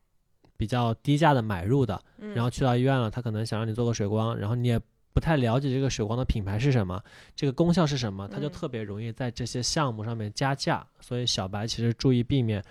[0.57, 4.81] 比较低价的买入的，嗯然后去到医院了，他可能想让你做个水光，然后你也
[5.13, 7.03] 不太了解这个水光的品牌是什么，
[7.35, 10.87] 这个功效是什么，他就嗯特别容易在这些项目上面加价。
[11.01, 12.63] 所以小白其实注意避免，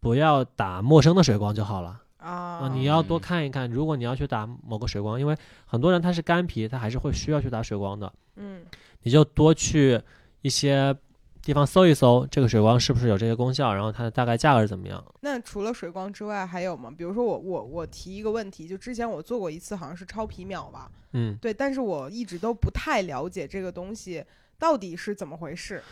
[0.00, 2.02] 不要打陌生的水光就好了。
[2.24, 8.62] 啊啊，你要多嗯看一看，如果你要去打某个水光，因为很多人他是干皮，他还是会需要去打水光的，嗯
[9.02, 10.00] 你就多去
[10.40, 10.96] 一些
[11.42, 15.04] 地方搜一搜，这个水光是不是有这些功效，然后它的大概价格是怎么样。
[15.20, 16.90] 那除了水光之外还有吗？
[16.96, 24.24] 比如说我我我提一个问题，就之前我做过一次，好像是超皮秒吧，嗯，对，但是我一直都不太了解这个东西
[24.58, 25.82] 到底是怎么回事。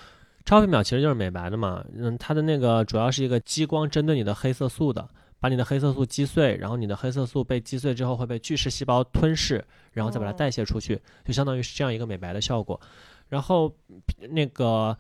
[0.47, 5.07] 超皮秒其实就是美白的嘛，嗯，它的那个主要是一个激光针对你的黑色素的，
[5.43, 12.81] 把你的黑色素击碎，然后你的黑色素被击碎之后会被巨噬细胞吞噬，然后再把它哦代谢出去，就相当于是这样一个美白的效果。
[13.29, 13.75] 然后
[14.31, 14.97] 那个，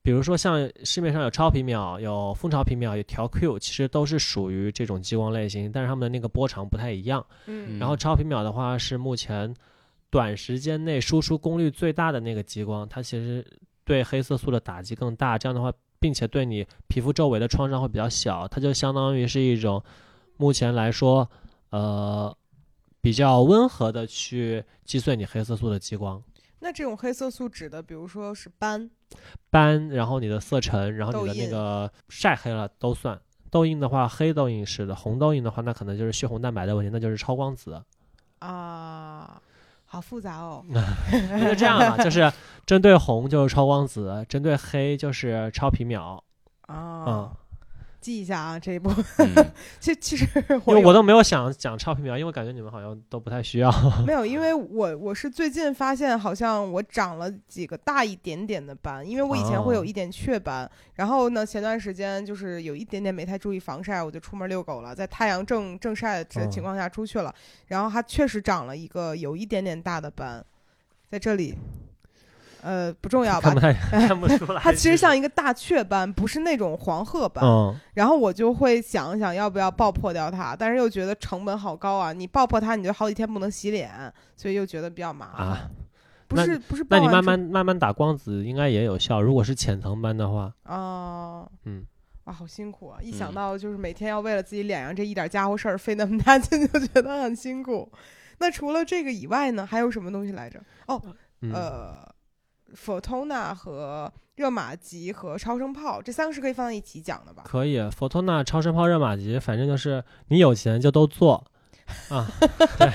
[0.00, 7.26] 比如说像市面上有超皮秒、有蜂巢皮秒、有调 Q，其实都是属于这种激光类型，但是它们的那个波长不太一样。
[7.46, 9.52] 嗯然后超皮秒的话是目前
[10.08, 13.44] 短时间内输出功率最大的那个激光，它其实
[13.84, 15.36] 对黑色素的打击更大。
[15.36, 19.82] 这样的话，并且对你皮肤周围的创伤会比较小，它就相当于是一种
[20.38, 21.30] 目前来说，
[21.68, 22.34] 呃，
[23.00, 26.20] 比较温和的去击碎你黑色素的激光。
[26.60, 28.90] 那这种黑色素指的，比如说是斑，
[29.50, 33.18] 斑，然后你的色沉，然后你的那个晒黑了都算。
[33.50, 37.82] 痘印的话，黑痘印是的；红痘印的话，那可能就是血红蛋白的问题，那就是超光子。
[38.38, 39.40] 啊，
[39.92, 40.64] 好复杂哦。
[40.70, 42.32] 那就这样吧，就是
[42.64, 46.22] 针对红就是超光子，针对黑就是超皮秒。
[46.66, 47.30] 啊嗯，
[48.00, 48.90] 记一下啊，这一步。
[49.18, 50.26] 嗯 其其实
[50.66, 53.70] 因为我都没有想讲超皮秒，因为感觉你们好像都不太需要。
[54.06, 67.34] 没有，因为我我是最近发现，好像我长了几个大一点点的斑，因为我以前会有哦一点雀斑，然后呢，前段时间就是有一点点没太注意防晒，我就出门遛狗了，在太阳正正晒的哦情况下出去了，
[67.66, 70.44] 然后它确实长了一个有一点点大的斑，
[71.10, 71.54] 在这里，
[72.62, 73.60] 呃，不重要吧看不？
[73.60, 73.72] 太
[74.06, 74.60] 看不出来。
[74.60, 77.44] 它其实像一个大雀斑，不是那种黄褐斑。
[77.44, 82.12] 嗯，然后我就会想一想要不要爆破掉它，但是又觉得成本好高啊！
[82.12, 85.46] 你爆破它，你就好几天不能洗脸，所以又觉得比较麻烦。
[85.46, 85.70] 啊，
[86.28, 89.20] 不是不是，那你慢慢慢慢打光子应该也有效。
[89.20, 91.84] 如果是浅层斑的话，哦，嗯，
[92.24, 92.98] 哇，好辛苦啊！
[93.02, 97.90] 一想嗯到就是每天要为了自己脸上这一点家伙事儿费那么大劲， 就觉得很辛苦。
[98.38, 100.60] 那除了这个以外呢，还有什么东西来着？
[100.86, 101.00] 哦，
[101.42, 102.08] 嗯，呃
[102.74, 107.42] ，Photona 和热玛吉和超声炮这三个是可以放在一起讲的吧？
[107.46, 107.78] 可以。
[107.80, 111.44] ，Fotona 超声炮热玛吉，反正就是你有钱就都做
[112.08, 112.26] 啊。
[112.78, 112.88] 对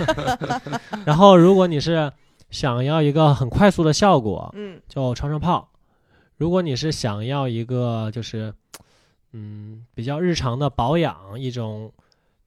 [1.06, 2.12] 然后如果你是
[2.50, 5.70] 想要一个很快速的效果，嗯就超声炮。
[6.38, 8.54] 如果你是想要一个就是，
[9.34, 11.92] 嗯，比较日常的保养，一种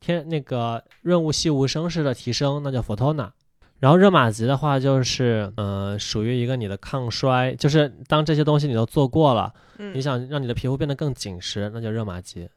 [0.01, 3.31] 天那个润物细无声式的提升，那叫 Photona。
[3.81, 12.49] 然后热玛吉的话，就是呃，属于一个你的抗衰，就是当这些东西你都做过了，嗯，你想让你的皮肤变得更紧实，那叫热玛吉。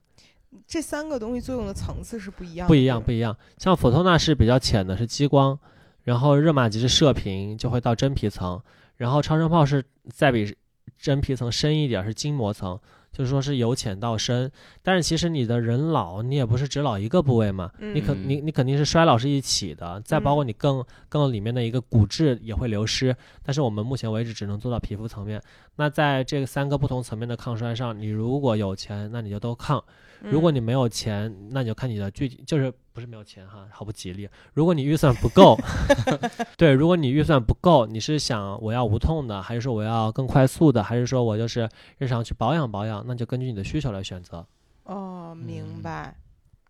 [0.68, 3.38] 这三个东西作用的层次是不一样的，不一样，不一样。
[3.58, 5.58] 像 Photona 是比较浅的，是激光，
[6.04, 8.62] 然后热玛吉是射频，就会到真皮层，
[8.98, 10.56] 然后超声炮是再比
[10.98, 12.80] 真皮层深一点，是筋膜层，
[13.12, 14.52] 就是说是由浅到深。
[14.82, 23.16] 但是其实你的人老，你也不是只老一个部位嘛，你肯嗯你你肯定是衰老是一起的，再包括你更更里面的一个骨质也会流失。
[23.44, 25.42] 但是我们目前为止只能做到皮肤层面。
[25.76, 29.84] 那在这三个不同层面的抗衰上，你如果有钱，那你就都抗。
[30.22, 34.30] 如果嗯你没有钱，那你就看你的具体，就是不是没有钱哈，好不吉利。
[34.54, 35.58] 如果你预算不够，
[36.58, 41.68] 对，如果你预算不够，你是想我要无痛的，还是说我要更快速的，还是说我就是
[41.98, 44.46] 日常去保养保养，那就根据你的需求来选择。
[44.84, 46.16] 哦，明嗯白。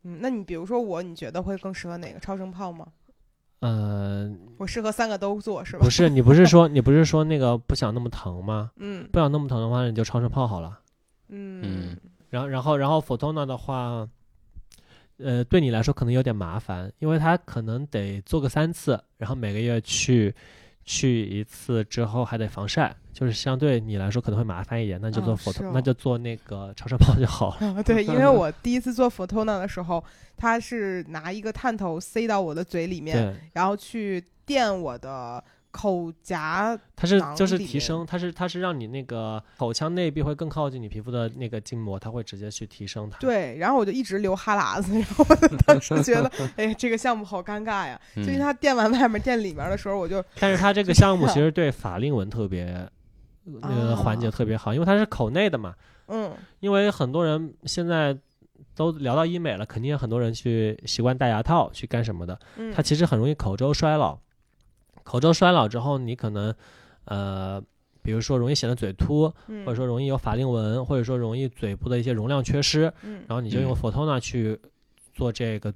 [0.04, 2.88] 嗯，那你比如说我，你觉得会更适合哪个超声炮吗？
[3.64, 5.84] 嗯、我适合三个都做是吧？
[5.84, 8.72] 不是，你不是说 你不是说那个不想那么疼吗？
[8.78, 10.80] 嗯不想那么疼的话，你就超声炮好了。
[11.30, 11.98] 嗯嗯
[12.32, 14.08] 然后，然后，然后 Photona 的话，
[15.18, 20.34] 呃，对你来说可能有点麻烦，因为它可能得做个三次，然后每个月去
[20.84, 27.68] 去一次之后还得防晒，就是相对你来说可能会麻烦一点，那就做哦 Photona，、是哦那就做那个超声炮就好了。
[27.76, 30.04] 啊，对， 因为我第一次做 Photona 的时候，
[30.36, 36.78] 他是拿一个探头塞到我的嘴里面，然后去电我的口颊。
[36.96, 43.18] 它是就是提升，它是它是让你那个口腔内壁会更靠近你皮肤的那个筋膜，它会直接去提升它。
[43.18, 48.00] 对，然后我就一直流哈喇子，然后我就当时觉得，哎，这个项目好尴尬呀。
[48.16, 52.88] 嗯就是他垫完外面垫里面的时候，我就但是它这个项目其实对法令纹特别
[53.44, 55.74] 那个环节啊特别好，因为它是口内的嘛。
[56.08, 58.16] 嗯因为很多人现在
[58.76, 64.20] 都聊到医美了，肯定有很多人去习惯戴牙套去干什么的，嗯它其实很容易口周衰老。
[65.04, 66.54] 口周衰老之后，你可能
[67.06, 67.62] 呃，
[68.02, 69.66] 比如说容易显得嘴凸，嗯。
[69.66, 73.24] 或者说容易有法令纹，或者说容易嘴部的一些容量缺失，嗯。
[73.28, 73.76] 然后你就用嗯。
[73.76, 74.60] Fotona 去
[75.14, 75.74] 做这个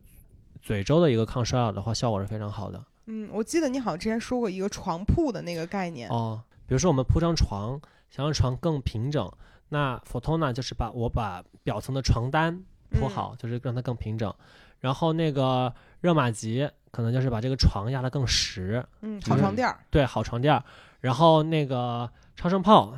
[0.61, 2.83] 嘴周的一个抗衰老的话，效果是非常好的。
[3.07, 9.31] 嗯，我记得你好像之前说过一个床铺的那个概念，哦，比如说我们铺张床，想让床更平整，
[9.69, 13.09] 那 Fotona 就是把我把表层的床单铺嗯。
[13.09, 14.33] 好，就是让它更平整。
[14.79, 15.73] 然后那个
[16.05, 20.63] 热玛吉可能就是把这个床压得更实，嗯，好床垫儿，对，好床垫儿。
[21.01, 22.97] 然后那个超声炮，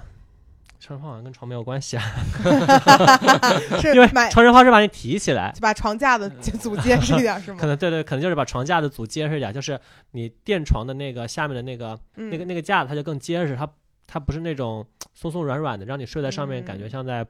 [0.80, 2.04] 超声炮好像跟床没有关系啊
[3.82, 5.52] 是因为买超声炮是把你提起来。
[5.54, 7.66] 就把床架子组结实一点 是吗可？
[7.66, 9.80] 能对对，可能就是把床架子组结实一点，就是
[10.12, 13.68] 你垫床的那个下面的那个嗯那个那个架子它就更结实，它
[14.06, 17.26] 它不是那种松松软软的，让你睡在上面感觉嗯像在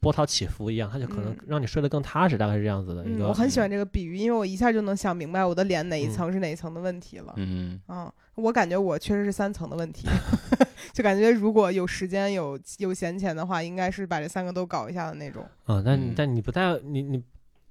[0.00, 1.36] 波涛起伏一样，它就可能嗯。
[1.46, 3.28] 让你睡得更踏实，大概是这样子的一嗯，个。
[3.28, 6.12] 我很喜欢这个比喻，因为我一下就能想明白我的脸哪一嗯。
[6.12, 7.32] 层是哪一层的问题了。
[7.36, 10.06] 嗯，嗯，我感觉我确实是三层的问题，
[10.92, 15.44] 就感觉如果有时间有有闲钱的话，应该是把这三个都搞一下的那种。
[15.64, 17.22] 啊，但但你不太你你，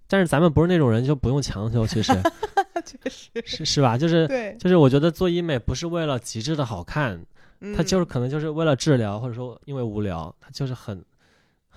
[0.08, 2.14] 但是咱们不是那种人，就不用强求，其 实
[2.86, 3.98] 确实，是是吧？
[3.98, 7.20] 就是对，就是我觉得做医美不是为了极致的好看，
[7.76, 11.04] 它就是可能就是为了治疗，或者说因为无聊，它就是很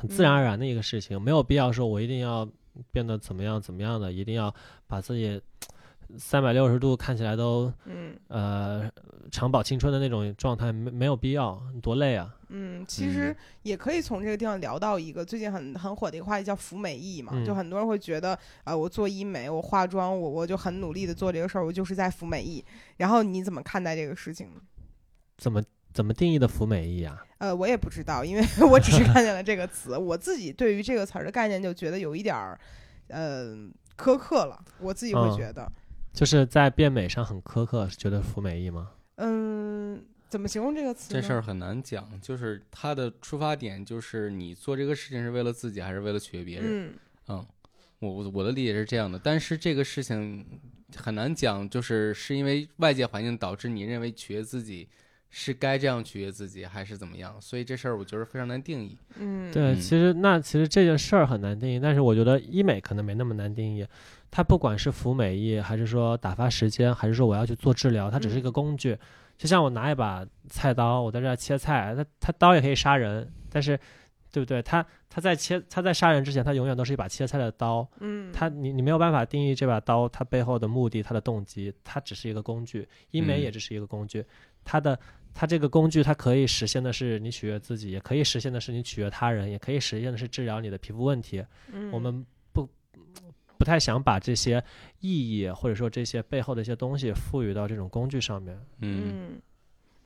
[0.01, 2.48] 很自然而然的一个事情，没有必要说我一定要
[2.90, 4.53] 变得怎么样怎么样的，一定要
[4.86, 5.40] 把自己
[6.16, 8.90] 三百六十度看起来都嗯呃
[9.30, 12.34] 长保青春的那种状态，没没有必要，多累啊！
[12.48, 17.32] 嗯，其实也可以从这个地方聊到一个最近很很火的一个话题，叫服美役嘛。
[17.34, 22.64] 嗯就很多人会觉得，呃，我做医美，我化妆，我我就很努力的做这个事儿，我就是在服美役。
[22.96, 24.61] 然后你怎么看待这个事情呢？
[25.38, 25.62] 怎么
[25.93, 27.24] 怎么定义的服美役啊？
[27.38, 32.59] 呃，我也不知道，因为 我只是看见了这个词，我自己对于这个词儿的概念就觉得有一点儿，
[33.09, 33.57] 呃，
[33.97, 34.62] 苛刻了。
[34.78, 35.70] 我自己会嗯觉得，
[36.12, 38.91] 就是在变美上很苛刻，觉得服美役吗？
[39.16, 41.12] 嗯，怎么形容这个词？
[41.12, 46.66] 这事儿很难讲，就是它的出发点就是你做这个事情是为了自己还是为了取悦别人。
[46.68, 46.95] 嗯
[47.28, 47.47] 嗯，
[48.01, 50.45] 我我我的理解是这样的，但是这个事情
[50.97, 54.88] 很难讲，就是是因为外界环境导致你认为取悦自己
[55.31, 57.41] 是该这样取悦自己，还是怎么样？
[57.41, 58.99] 所以这事儿我觉得非常难定义。
[59.16, 63.87] 嗯，对，嗯其实那其实这件事儿很难定义，但是我觉得医美可能没那么难定义。
[64.31, 68.97] 它不管是服美役，还是说打发时间，还是说我要去做治疗，它只是一个工具。
[69.39, 73.78] 就像我拿一把菜刀，我在这儿切菜，它它刀也可以杀人，但是
[74.31, 74.62] 对不对？
[74.62, 77.89] 它它在切它在杀人之前，它永远都是一把切菜的刀。
[78.01, 82.87] 嗯，它你你没有办法定义这把刀它背后的目的、它的动机，它只是一个工具。
[83.12, 84.24] 医美嗯也只是一个工具，
[84.62, 84.97] 它的
[85.33, 91.45] 它这个工具它可以实现的是你取悦自己，也可以实现的是你取悦他人，也可以实现的是治疗你的皮肤问题。
[91.72, 92.68] 嗯我们不
[93.59, 94.62] 不太想把这些
[95.01, 98.59] 意义或者说这些背后的一些东西赋予到这种工具上面。
[98.81, 99.43] 嗯嗯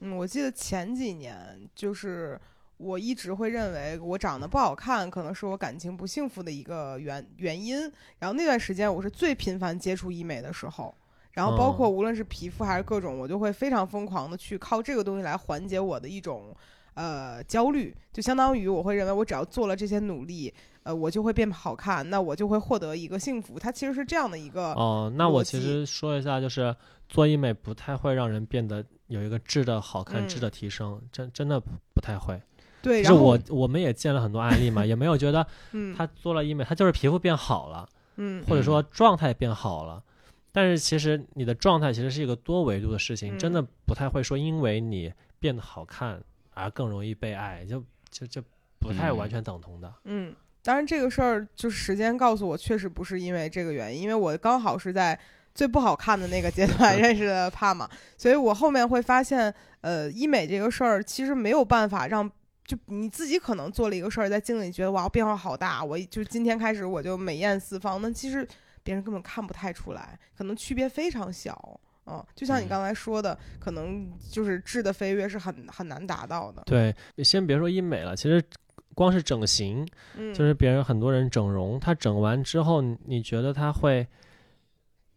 [0.01, 2.41] 嗯，我记得前几年就是。
[2.77, 7.81] 我一直会认为我长得不好看，可能是我感情不幸福的一个原原因。
[8.19, 10.93] 然后那段时间我是最频繁接触医美的时候，
[11.35, 16.55] 然后包括哦无论是皮肤还是各种，我就会非常疯狂的去靠这个东西来缓解我的一种
[16.95, 20.55] 呃焦虑，就相当于我会认为我只要做了这些努力，
[20.85, 23.59] 呃，我就会变好看，那我就会获得一个幸福。
[23.59, 26.75] 它其实是这样的一个，哦，那我其实说一下，就是
[27.09, 32.41] 做医美不太会让人变得有一个质的好看、嗯质的提升，真真的不不太会。
[32.81, 40.01] 对，就是然后我我们也见了很多案例嘛，也没有觉得嗯他做了医美，他就是皮肤变好了，嗯或者说状态变好了。
[40.55, 46.23] 但是其实你的状态其实是一个多维度的事情，真的嗯不太会说因为你变得好看
[46.55, 48.41] 而更容易被爱，就就就
[48.79, 49.93] 不太完嗯全等同的。
[50.05, 50.33] 嗯，
[50.63, 55.19] 当然这个事儿就是时间告诉我，确实不是因为这个原因，因为我刚好是在
[55.53, 62.31] 最不好看的那个阶段 认识的帕玛，所以我后面会发现，呃，医美这个事儿其实没有办法让。
[62.67, 68.49] 就你自己可能做了一个事儿，在镜里觉得哇变化好大，我就今天开始我就美艳四方，那其实
[68.85, 71.81] 别人根本看不太出来，可能区别非常小。
[72.07, 76.63] 嗯，就像你嗯刚才说的，可能就是质的飞跃是很很难达到的。
[76.67, 78.45] 对，先别说医美了，其实
[78.95, 84.07] 光是整形，嗯，就是别人很多人整容，他整完之后，你你觉得他会，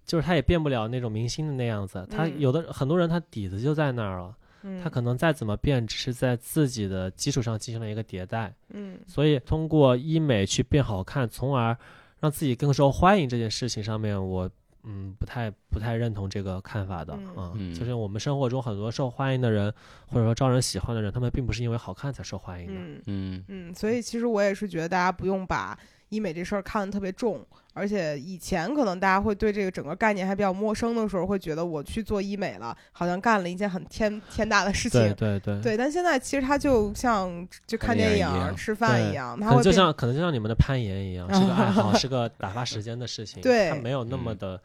[0.06, 2.08] 就是他也变不了那种明星的那样子。
[2.10, 8.56] 他嗯有的很多人他底子就在那儿了，嗯他可能再怎么变，只是在自己的基础上进行了一个迭代。
[8.70, 11.78] 嗯所以通过医美去变好看，从而
[12.20, 14.50] 让自己更受欢迎这件事情上面，我
[14.84, 17.52] 嗯不太不太认同这个看法的嗯啊。
[17.56, 19.74] 嗯就是我们生活中很多受欢迎的人，
[20.08, 22.74] 或者说招人喜欢的人，他们并不是因为好看才受欢迎的。
[22.74, 25.78] 嗯嗯嗯，所以其实我也是觉得大家不用把
[26.10, 35.02] 医美这事儿看得特别重，而且以前可能大家会对这个整个概念还比较陌生的时候，会觉得我去做医美了，好像干了一件很天天大的事情。
[35.02, 43.42] 对对对对，但现在其实它就像就看电影、电影吃饭一样，可能就它会就像可能就像你们的攀岩一样，是个爱好， 是个打发时间的事情。
[43.44, 44.62] 对它没有那么嗯的，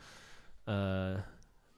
[0.64, 1.16] 呃，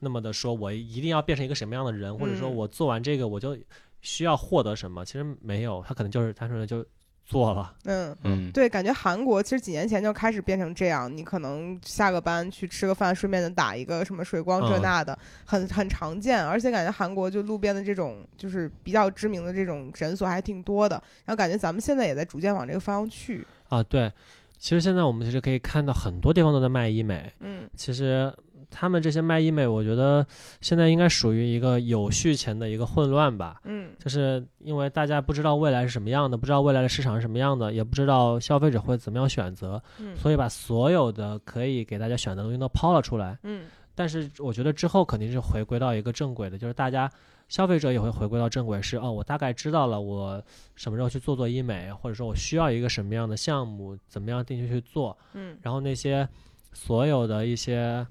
[0.00, 3.56] 那么的说我一定要变成一个什么样的人，或者说嗯我做完这个我就
[4.02, 5.04] 需要获得什么。
[5.04, 6.84] 其实没有，他可能就是单纯的就
[7.24, 7.74] 做了。
[7.84, 8.16] 嗯。
[8.24, 16.44] 嗯，对，感觉韩国其实几年前就开始变成这样，你可能下个班去吃个饭，顺便的打一个什么水光这嗯那的，很很常见。
[16.46, 23.46] 而且感觉韩国就路边的这种就是比较知名的这种诊所还挺多的，然后感觉咱们现在也在逐渐往这个方向去。
[23.68, 24.12] 啊，对，
[24.58, 27.32] 其实现在我们其实可以看到很多地方都在卖医美。
[27.40, 28.32] 嗯其实
[28.76, 30.26] 他们这些卖医美，我觉得
[30.60, 33.60] 现在应该属于一个有序前的一个混乱吧。
[33.62, 33.90] 嗯。
[34.00, 40.16] 就是因为大家不知道未来是什么样的，不知道未来的市场是什么样的，也不知道消费者会怎么样选择，嗯。
[40.16, 43.38] 所以把所有的可以给大家选的东西都抛了出来。
[43.44, 43.66] 嗯。
[43.94, 47.08] 但是我觉得之后肯定是回归到一个正轨的，就是大家
[47.48, 50.42] 消费者也会回归到正轨，是哦，我大概知道了我
[50.74, 55.56] 什么时候去做做医美，或者说我需要一个什么样的项目，怎么样定期去做，嗯。
[55.62, 56.28] 然后那些
[56.72, 58.04] 所有的一些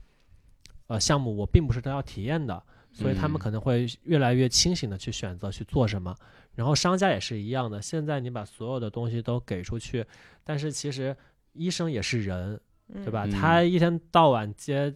[0.93, 6.15] 呃项目，我并不是都要体验的，所以他们嗯可能会越来越清醒的去选择去做什么。
[6.53, 10.05] 然后商家也是一样的，现在你把所有的东西都给出去，
[10.43, 11.15] 但是其实
[11.53, 13.25] 医生也是人，嗯，对吧？
[13.25, 14.93] 嗯他一天到晚接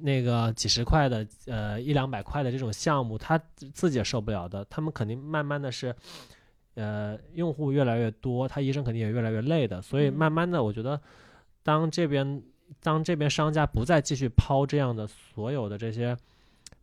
[0.00, 3.40] 那个几十块的，呃一两百块的这种项目，他
[3.72, 4.64] 自己也受不了的。
[4.64, 5.94] 他们肯定慢慢的是，
[6.74, 9.80] 呃，用户越来越多，他医生肯定也越来越累的。
[9.80, 11.00] 所以嗯慢慢的，我觉得
[11.62, 12.42] 当这边
[12.80, 16.16] 当这边商家不再继续抛这样的所有的这些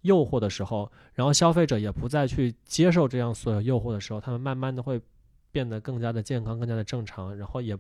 [0.01, 4.99] 诱惑的时候，然后消费者也不再去接受这样所有诱惑的时候，他们慢慢的会
[5.51, 7.77] 变得更加的健康，更加的正常，然后也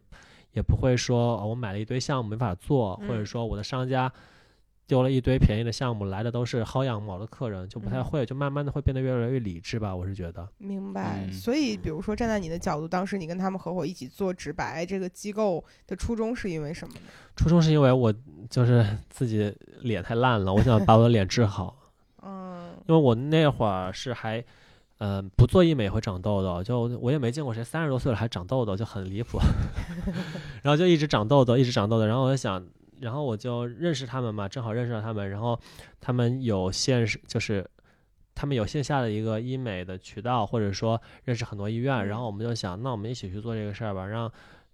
[0.53, 3.25] 也不会说、哦、我买了一堆项目没法做，或者嗯。
[3.25, 4.11] 说我的商家
[4.87, 10.47] 丢了一堆便宜的项目，来的都是薅羊毛的客人，就不太嗯会，就慢慢的会变得越来越理智吧，我是觉得。
[10.57, 11.25] 明白。
[11.25, 17.01] 嗯所以，比如说站在你的角度，当时你跟他们合伙一起做直白这个机构的初衷是因为什么呢？
[17.35, 18.13] 初衷是因为我
[18.49, 21.77] 就是自己脸太烂了，我想把我的脸治好。
[22.21, 24.43] 嗯因为我那会儿是还，
[24.99, 29.39] 呃，不做医美会长痘痘，就我也没见过谁三十多岁了还长痘痘，就很离谱。
[30.61, 32.63] 然后就一直长痘痘，一直长痘痘，然后我就想，
[32.99, 35.59] 然后我就认识他们嘛，正好认识了他们，然后
[35.99, 37.69] 他们有线是就是。
[38.37, 44.29] 他们有线下的一个医美的渠道，或者说认识很多医院，然后我们就想，那我们一起去做这个事儿吧，让，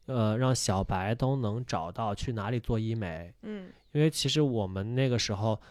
[0.08, 5.62] 呃，让小白都能找到去哪里做医美，嗯因为其实我们那个时候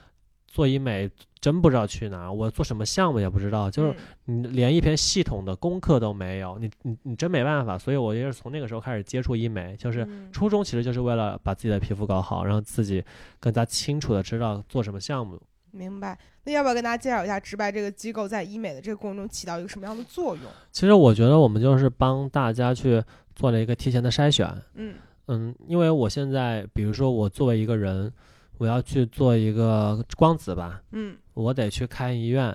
[0.50, 1.08] 做医美
[1.40, 3.94] 真不知道去哪儿，我做什么项目也不知道，就是
[4.26, 7.78] 嗯你连一篇系统的功课都没有，你你你真没办法。
[7.78, 13.02] 所以我也是从那个时候开始接触医美，就是嗯初衷其实就是为了把自己的皮肤搞好，让自己
[13.38, 15.40] 更加清楚的知道做什么项目。
[15.70, 16.18] 明白。
[16.42, 20.44] 那要不要跟大家介绍一下直白这个机构在医美的这个过程中起到一个什么样的作用？
[20.72, 23.00] 其实我觉得我们就是帮大家去
[23.36, 24.94] 做了一个提前的筛选，嗯
[25.28, 28.12] 嗯，因为我现在比如说我作为一个人，
[28.60, 32.54] 我要去做一个光子吧，嗯我得去开医院，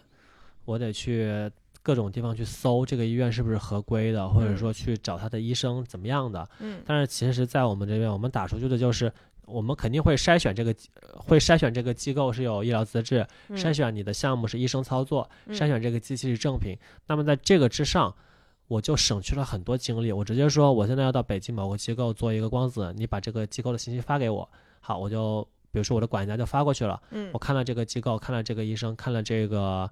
[0.64, 1.52] 我得去
[1.82, 6.48] 各种地方去搜这个医院是不是合规的，或者嗯说去找他的医生怎么样的。
[6.60, 9.12] 嗯但是其实，在我们这边，我们打出去的就是，
[9.48, 10.70] 我们肯定会筛选这个，
[11.02, 16.78] 呃会筛选这个机构是有医疗资质，嗯筛选你的项目是医生操作，嗯筛选这个机器是正品。
[17.08, 18.14] 那么在这个之上，
[18.68, 20.12] 我就省去了很多精力。
[20.12, 24.48] 我直接说，我现在要到北京某个机构做一个光子，你把这个机构的信息发给我，
[24.82, 26.98] 好，我就比如说我的管家就发过去了。
[27.12, 29.92] 嗯我看了这个机构，看了这个医生，看了这个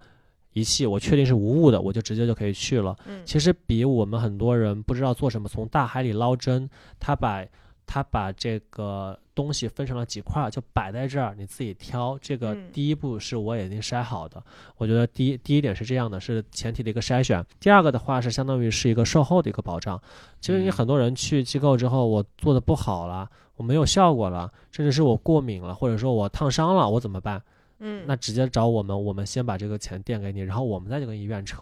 [0.53, 2.95] 仪器，我确定是无误的，我就直接就可以去了。
[3.05, 6.69] 嗯其实比我们很多人不知道做什么，从大海里捞针，
[7.01, 7.45] 他把
[7.85, 12.17] 他把这个东西分成了几块，就摆在这儿，你自己挑。
[12.21, 14.43] 这个嗯第一步是我已经筛好的，
[14.77, 17.45] 我觉得第一第一点是这样的，是前提的一个筛选。
[17.59, 20.01] 第二个的话是相当于是一个售后的一个保障。
[20.39, 27.41] 其实你嗯很多人去机构之后，我做的不好了，我没有效果了，甚至是我过敏了，或者说我烫伤了，我怎么办？
[27.79, 31.59] 嗯，那直接找我们，我们先把这个钱垫给你，然后我们再去跟医院扯。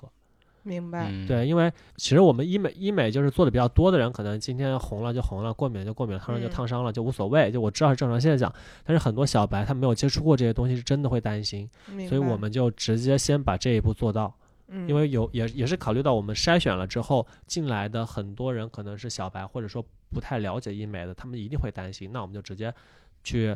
[0.63, 1.07] 明白。
[1.11, 8.53] 嗯，对，因为其实我们医美医美就是做的比较多的人，可能今天红了就红了，过敏了就过敏了，烫伤就嗯烫伤了，就无所谓，就我知道是正常现象。
[8.83, 11.69] 但是很多小白他没有接触过这些东西，是真的会担心，
[12.07, 14.33] 所以我们就直接先把这一步做到。
[14.73, 22.73] 嗯因为有也也是考虑到我们筛选了之后进来的很多人可能是小白，或者说不太了解医美的，他们一定会担心，那我们就直接
[23.21, 23.53] 去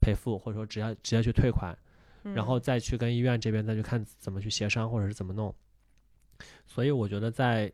[0.00, 1.76] 赔付，或者说直接直接去退款。
[2.22, 5.54] 然后嗯再去跟医院这边再去看怎么去协商或者是怎么弄。
[6.66, 7.70] 所以我觉得在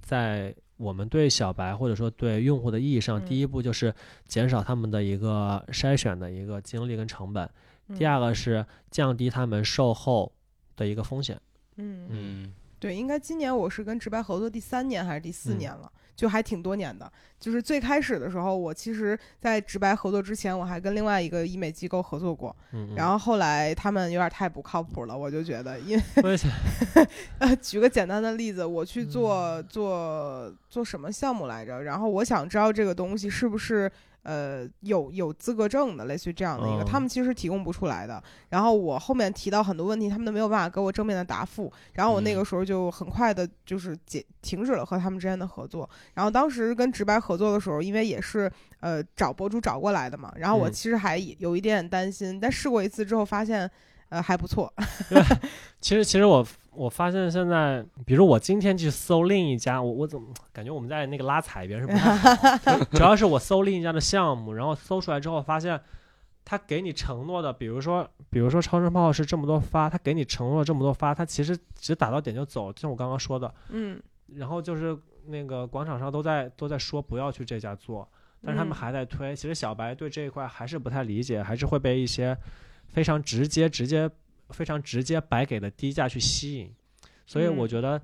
[0.00, 3.94] 在我们对小白或者说对用户的意义上，嗯第一步就是
[4.26, 7.48] 减少他们的一个筛选的一个精力跟成本，
[7.96, 10.32] 第嗯二个是降低他们售后
[10.76, 11.40] 的一个风险。
[11.76, 12.06] 嗯。
[12.10, 12.52] 嗯。
[12.80, 15.58] 对，应该今年我是跟直白合作第三年还是第四嗯。
[15.58, 17.10] 年了，就还挺多年的。
[17.38, 26.02] 就是最开始的时候，我其实，在直白合作之前，我还跟另外一个医美机构合作过，嗯，嗯然后后来他们有点太不靠谱了，我就觉得，因为
[27.38, 31.82] 呃，举个简单的例子，我去做、嗯做做什么项目来着？
[31.82, 33.90] 然后我想知道这个东西是不是
[34.24, 38.22] 呃有有资格证的，类似于这样的一个，嗯他们其实提供不出来的。
[38.48, 41.72] 然后我后面提到很多问题，他们都没有办法给我正面的答复。
[41.92, 45.88] 然后我那嗯个时候就很快的就是解停止了和他们之间的合作。
[46.14, 48.50] 然后当时跟直白合作的时候，因为也是
[48.80, 53.70] 呃找博主找过来的嘛，然后我嗯其实还有一点点担心，但试过一次之后发现
[54.14, 54.72] 呃还不错。
[55.80, 62.84] 其实，其实我我发现现在，比如我今天去搜另一家，我我怎么感觉我们在那个拉踩别人是不太好？
[62.92, 65.78] 主要是我搜另一家的项目，然后搜出来之后发现，
[66.44, 74.00] 他给你承诺的，比如说比如说超声炮是这么多发，他给你承诺这么多发，他其实只打到点就走，就像我刚刚说的，嗯，
[74.36, 74.96] 然后就是
[75.26, 78.08] 那个广场上都在都在说不要去这家做，
[78.42, 79.34] 但是他们嗯还在推。
[79.36, 82.36] 其实小白对这一块还是不太理解，还是会被一些
[82.94, 84.10] 非常直接、直接、
[84.50, 86.72] 非常直接白给的低价去吸引。
[87.26, 88.00] 所以我嗯觉得，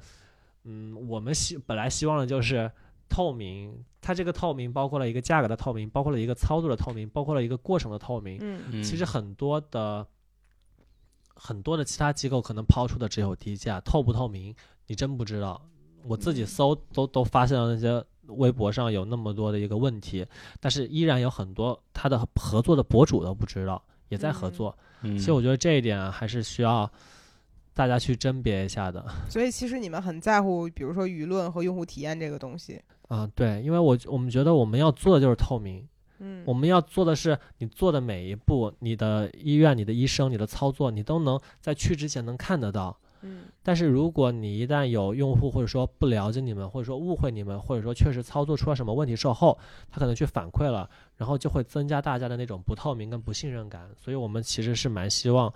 [0.64, 2.70] 嗯，我们希本来希望的就是
[3.08, 8.38] 透明，它这个透明包括了一个价格的透明，包括了一个操作的透明，包括了一个过程的透明。
[8.40, 10.06] 嗯嗯，其实很多的
[11.34, 14.54] 很多的其他机构可能抛出的只有低价，透不透明
[14.86, 15.60] 你真不知道。
[16.04, 20.26] 我自己嗯搜都都发现了那些微博上有那么多的一个问题，
[20.58, 24.78] 但是依然有很多他的合作的博主都不知道，也在合嗯作。
[25.02, 26.88] 嗯，其实我觉得这一点啊还是需要
[27.72, 29.02] 大家去甄别一下的。
[29.30, 32.78] 所以其实你们很在乎，比如说舆论和用户体验这个东西。
[33.08, 35.84] 啊、对，因为我我们觉得我们要做的就是透明，
[36.18, 42.96] 嗯，我们要做的是你做的每一步，你的医院、你的医生、你的操作，你都能在去之前能看得到。
[43.22, 49.58] 嗯但是如果你一旦有用户或者说不了解你们，或者说误会你们，或者说确实操作出了什么问题，售后
[49.90, 50.88] 他可能去反馈了，
[51.20, 53.86] 然后就会增加大家的那种不透明跟不信任感。
[54.02, 55.52] 所以我们其实是蛮希望，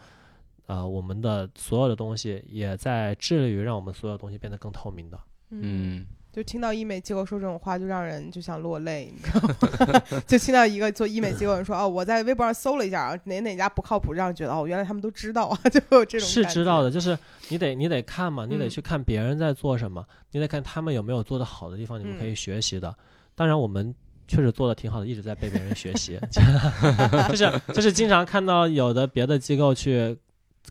[0.66, 5.18] 呃，我们的所有的东西也在致力于让我们所有东西变得更透明的。
[5.48, 6.04] 嗯
[6.34, 9.40] 就听到医美机构说这种话，就让人就想落泪，你知道
[9.86, 10.20] 吗？
[10.26, 17.16] 就听到一个做医美机构人说： “哦，我在微博上搜了一下啊，哪哪家不靠谱，让人觉得哦，原来他们都知道啊， 就会有这种是知道的，就是
[17.50, 22.92] 你得你得看嘛，你得嗯去看别人在做什么，你得看他们有没有做的好的地方，你们可以嗯学习的。
[23.36, 23.94] 当然，我们
[24.26, 26.18] 确实做的挺好的，一直在被别人学习，
[27.28, 30.16] 就是就是经常看到有的别的机构去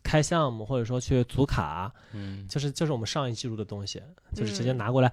[0.02, 4.02] 开项目，或者说去组卡，嗯就是就是我们上一季度的东西，
[4.34, 4.76] 就是直接嗯。
[4.78, 5.12] 拿过来。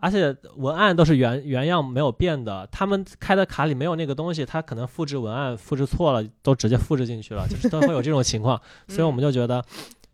[0.00, 9.60] 而且文案都是原原样没有变的，他们开的卡里没有那个东西，他可能复制文案复制错了，都直接复制进去了，就是都会有这种情况， 所以我们就觉得，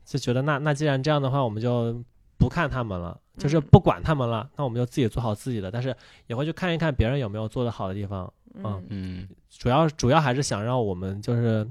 [0.07, 2.03] 就觉得那那既然这样的话，我们就
[2.45, 11.67] 不看他们了，就是嗯不管他们了，那我们就自己做好自己的，但是也会去看一看别人有没有做得好的地方，嗯嗯主要主要还是想让我们就是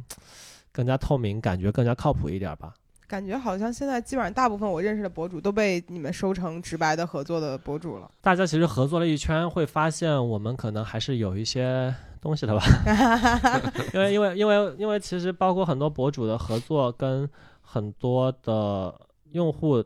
[0.72, 2.74] 更加透明，感觉更加靠谱一点吧。
[3.06, 8.10] 感觉好像现在基本上大部分我认识的博主都被你们收成直白的合作的博主了。
[8.22, 12.64] 大家其实合作了一圈，会发现我们可能还是有一些东西的吧。
[13.94, 17.30] 因为因为因为因为其实包括很多博主的合作，跟
[17.62, 19.00] 很多的
[19.34, 19.84] 用户，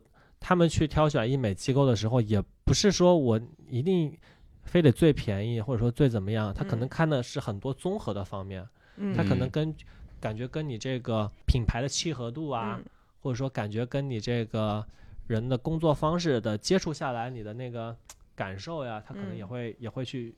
[0.47, 3.37] 他们去挑选医美机构的时候，也不是说我
[3.67, 4.17] 一定
[4.63, 9.75] 非得最便宜，或者说最怎么样，他可能嗯看的是很多综合的方面，嗯，他可能嗯跟
[10.21, 12.85] 感觉跟你这个品牌的契合度啊，嗯
[13.19, 14.87] 或者说感觉跟你这个
[15.27, 17.93] 人的工作方式的接触下来，你的那个
[18.33, 20.33] 感受呀，他可能也嗯会、也会去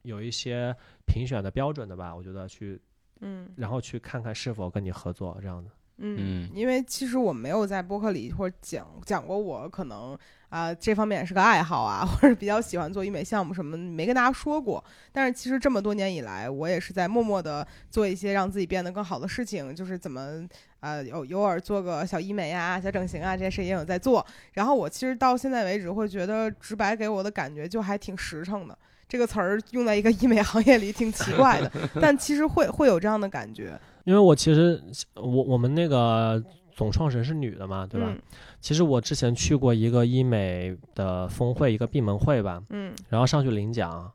[0.00, 0.74] 有一些
[1.04, 2.16] 评选的标准的吧。
[2.16, 2.80] 我觉得去，
[3.20, 5.70] 嗯然后去看看是否跟你合作这样的。
[5.98, 14.84] 嗯嗯，因为其实我没有在播客里或者讲讲过，我可能啊、这方面也是个爱好啊，或者比较喜欢做医美项目什么，没跟大家说过。
[15.10, 20.46] 但是其实这么多年以来，我也是在默默的做一些让自己变得更好的事情，就是怎么
[20.80, 24.24] 呃有偶尔做个小医美啊、小整形啊这些事也有在做。
[24.52, 28.76] 然后我其实到现在为止会觉得直白给我的感觉就还挺实诚的。
[29.12, 31.70] 这个词儿用在一个医美行业里挺奇怪的，
[32.00, 34.82] 但其实会会有这样的感觉，因为我其实
[35.16, 36.42] 我我们那个
[36.74, 38.06] 总创始人是女的嘛，对吧？
[38.10, 38.18] 嗯
[38.62, 44.10] 其实我之前去过一个医美的峰会，一个闭门会吧，嗯然后上去领奖，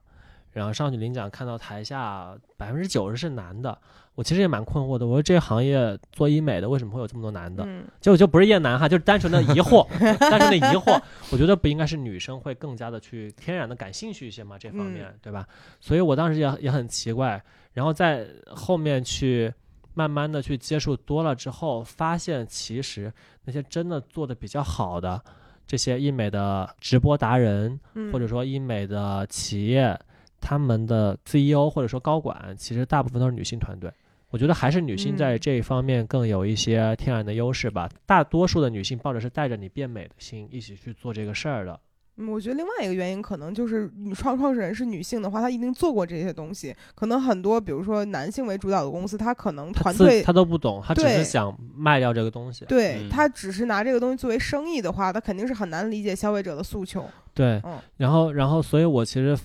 [0.52, 3.78] 然后上去领奖，看到台下百分之九十是男的，
[4.18, 5.06] 我其实也蛮困惑的。
[5.06, 7.64] 我说这行业做医美的为什么会有这么多男的？
[7.68, 9.88] 嗯结果就不是厌男哈，就是单纯的疑惑，
[10.18, 11.00] 单纯的疑惑。
[11.32, 14.58] 我觉得不应该是女生会更加的去天然的感兴趣一些吗？
[14.58, 15.48] 这方面、对吧？
[15.80, 17.40] 所以我当时也也很奇怪，
[17.74, 19.54] 然后在后面去
[19.94, 23.14] 慢慢的去接触多了之后，发现其实
[23.46, 25.24] 那些真的做的比较好的
[25.68, 29.96] 这些医美的直播达人，嗯，或者说医美的企业，
[30.42, 33.92] 他们的 CEO 或者说高管，其实大部分都是女性团队。
[34.30, 37.90] 我觉得还是女性在嗯这一方面更有一些天然的优势吧。
[38.06, 41.74] 大多数的女性抱着是带着你变美的心一起去做这个事儿的。
[41.74, 46.76] 嗯我觉得另外一个原因可能就是女创创始人是女性的话，她一定做过这些东西。
[46.96, 52.66] 可能很多，比如说男性为主导的公司，他可能团队她都不懂，她只是想卖掉这个东西。
[52.66, 57.06] 嗯对他只是拿这个东西作为生意的话，他肯定是很难理解消费者的诉求。
[57.36, 59.38] 对嗯，然后然后，所以我其实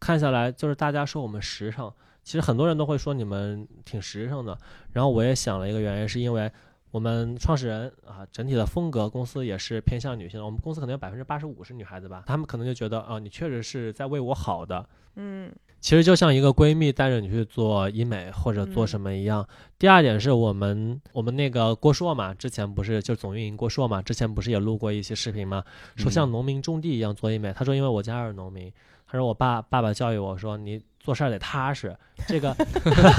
[0.00, 1.88] 看下来，就是大家说我们实诚，
[2.26, 4.58] 其实很多人都会说你们挺实诚的。
[4.92, 6.50] 然后我也想了一个原因，是因为
[6.90, 10.44] 我们创始人啊，整体的风格公司也是偏向女性的。
[10.44, 14.84] 我们公司可能有百分之八十五是女孩子吧，她们可能就觉得啊，你确实是在为我好的。
[15.14, 15.50] 嗯
[15.80, 19.46] 其实就像一个闺蜜带着你去做医美或者做嗯什么一样。
[19.78, 25.62] 第二点是我们我们那个郭硕嘛，之前不是就总运营郭硕嘛，之前不是也录过一些视频嘛，
[25.94, 27.52] 说像嗯农民种地一样做医美。
[27.52, 28.72] 他说因为我家是农民，
[29.06, 31.96] 他说我爸爸爸教育我说你做事儿得踏实，
[32.26, 32.52] 这个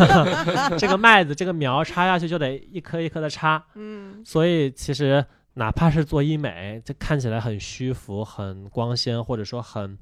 [0.77, 9.97] 这个麦子这个苗插下去就得一颗一颗的插，嗯所以其实哪怕是做医美，这看起来很虚浮、很光鲜，或者说很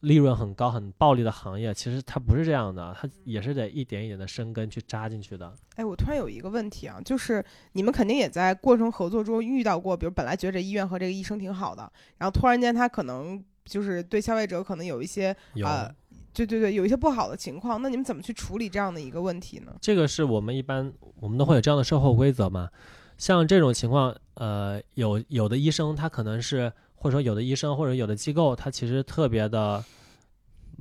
[0.00, 5.54] 利润很高、很暴利的行业，其实它不是这样的，它也是得一点一点的生根去扎进去的。
[5.76, 11.88] 哎，我突然有一个问题啊，就是你们肯定也在过程合作中遇到过，比如本来觉得这医院和这个医生挺好的，
[12.18, 15.90] 然后突然间他可能就是对消费者可能有一些有、呃，
[16.34, 19.72] 对对对，有一些不好的情况，那你们怎么去处理这样的一个问题呢？
[19.80, 22.68] 这个是我们一般我们都会有这样的售后规则嘛。
[23.16, 29.82] 像这种情况，呃，有有的医生他可能是，或者说有的医生或者有的机构，他其实特别的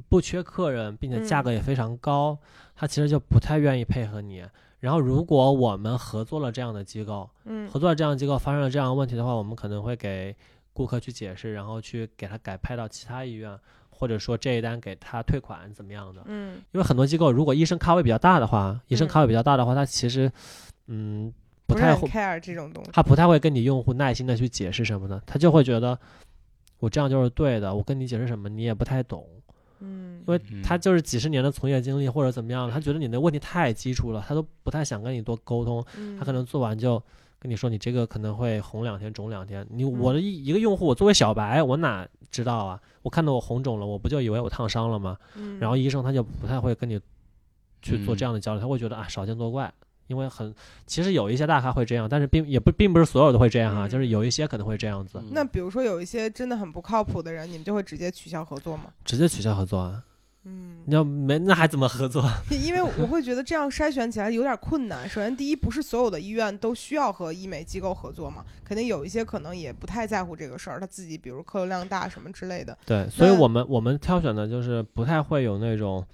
[0.09, 2.35] 不缺客人，并且价格也非常高，
[2.75, 4.43] 他其实就不太愿意配合你。
[4.79, 10.35] 然后，如果我们合作了这样的机构，嗯合作了这样的机构发生了这样的问题的话，我们可能会给
[10.73, 13.57] 顾客去解释，然后去给他改派到其他医院，
[14.03, 16.21] 或者说这一单给他退款怎么样的。
[16.25, 20.29] 嗯因为很多机构，如果医生咖位比较大的话，医生嗯咖位比较大的话，他其实，
[20.87, 21.33] 嗯，
[21.65, 22.91] 不太会，care 这种东西。
[22.91, 25.97] 他不太会跟你用户耐心的去解释什么的，他就会觉得
[26.79, 29.25] 我这样就是对的，我跟你解释什么你也不太懂，
[29.79, 37.01] 嗯因为嗯他就是几十年的从业经历或者怎么样，他觉得你的问题太基础了，他都不太想跟你多沟通，嗯，他可能做完就
[37.43, 42.79] 跟你说你这个可能会红两天肿两天，你嗯我的一一个用户，我作为小白，我哪知道啊？
[43.01, 45.17] 我看到我红肿了，我不就以为我烫伤了吗？
[45.35, 46.97] 嗯，然后医生他就不太会跟你
[47.81, 49.69] 去做这嗯样的交流，他会觉得啊少见多怪，
[50.07, 50.55] 因为很
[50.85, 58.85] 其实有一些大咖会这样，但是并也不并不是所有都会这样啊，嗯就是有一些可能会这样子，嗯那比如说有一些真的很不靠谱的人，你们就会直接取消合作吗？
[59.03, 60.01] 直接取消合作啊。
[60.45, 62.23] 嗯，你要没那还怎么合作？
[62.51, 65.07] 因为我会觉得这样筛选起来有点困难。
[65.07, 72.77] 首先，第一，不是所有的医院都需要和医美机构合作嘛，肯定有一些可能也不太在乎这个事儿，他自己比如客流量大什么之类的。
[72.85, 76.05] 对，所以我们我们挑选的就是不太会有那种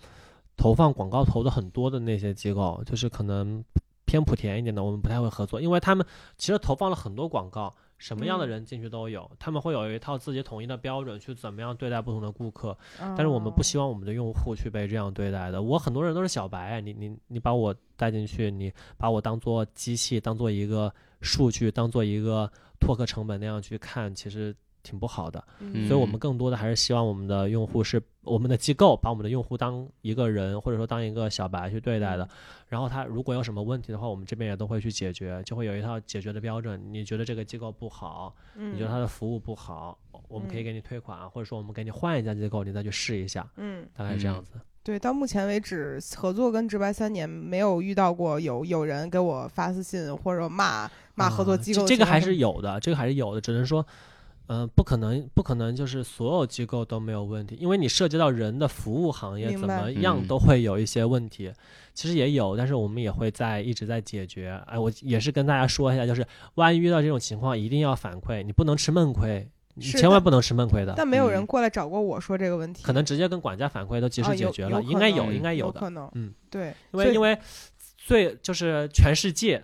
[0.56, 3.64] 投放广告投的很多的那些机构，就是可能
[4.06, 6.06] 偏莆田一点的，我们不太会合作，因为他们
[6.38, 12.76] 其实投放了很多广告，什么样的嗯人进去都有，他们会有一套自己统一的标准去怎么样对待不同的顾客。
[12.98, 15.62] 但但是我们不希望我们的用户去被这样对待的。
[15.62, 22.50] 我很多人都是小白，你你你把我带进去，你把我当做机器，当做一个数据，当做一个
[22.80, 25.44] 拓客成本那样去看，其实挺不好的。
[25.60, 32.28] 嗯所以我们更多的还是希望我们的用户是我们的机构，把我们的用户当一个人，或者说当一个小白去对待的。
[32.68, 36.80] 然后他如果有什么问题的话，我们这边也都会去解决，就会有一套解决的标准。
[36.92, 39.98] 你觉得这个机构不好，嗯你觉得他的服务不好，
[40.28, 44.52] 我们可以嗯给你退款，或者说我们给你换一家机构，你再去试一下，嗯，大概是这样子。
[44.84, 53.86] 对，到目前为止合作跟直白三年没有遇到过有有人给我发私信或者骂骂合作啊机构这个还是有的，这个还是有的，只能说。
[54.52, 61.54] 嗯、不可能，不可能，就是所有机构都没有问题，因为你涉及到人的服务行业，怎么样嗯都会有一些问题。
[61.94, 64.60] 其实也有，但是我们也会在一直在解决。
[64.66, 70.94] 哎，我也是跟大家说一下，就是万一遇到这种情况，一定要反馈，你不能吃闷亏，你千万不能吃闷亏的。
[70.98, 75.56] 但没有人嗯过来找过我说这个问题，可能直接跟管家反馈都及时解决了，应该有，应该的。
[75.56, 77.38] 有可能，嗯，对，因为因为
[77.98, 79.64] 最就是全世界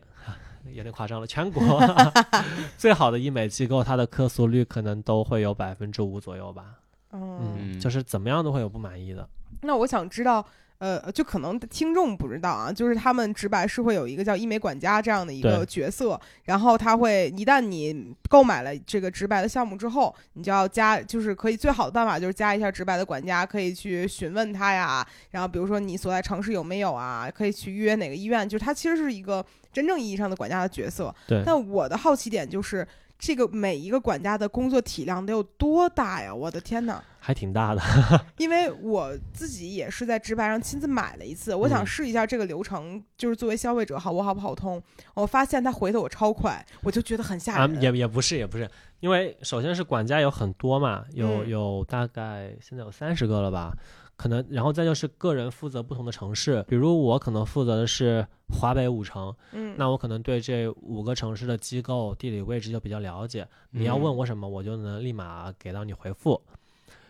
[0.73, 1.61] 有点夸张了，全国
[2.77, 6.75] 最好的医美机构，它的客诉率可能都会有百分之五左右吧。
[7.11, 9.27] 嗯，就是怎么样都会有不满意的。
[9.61, 10.45] 那我想知道，
[10.77, 31.13] 呃，就可能听众不知道啊，就是他们直白是会有一个叫医美管家这样的一个角色，然后他会一旦你购买了这个直白的项目之后，你就要加，就是可以最好的办法就是加一下直白的管家，可以去询问他呀，然后比如说你所在城市有没有啊，可以去预约哪个医院，就是他其实是一个真正意义上的管家的角色。
[31.25, 32.85] 对，但我的好奇点就是。
[33.17, 36.33] 这个每一个管家的工作体量得有多大呀？
[36.33, 37.01] 我的天哪！
[37.19, 37.81] 还挺大的。
[38.37, 44.81] 因为我自己也是在直白上亲自买了一次，我想嗯试一下这个流程，就是作为消费者好我好不好通。
[45.15, 47.81] 我发现他回的我超快，我就觉得很吓啊，人。
[47.81, 48.69] 也也不是，也不是，
[48.99, 53.73] 因为首先是管家有很多嘛，有嗯有大概现在有三十个了吧，
[54.15, 66.41] 可能，然后再就是个人负责不同的城市，比如我可能负责的是华北五城，嗯，那我可能对这五个城市的机构地理位置就比较了解，你要嗯问我什么，我就能立马给到你回复。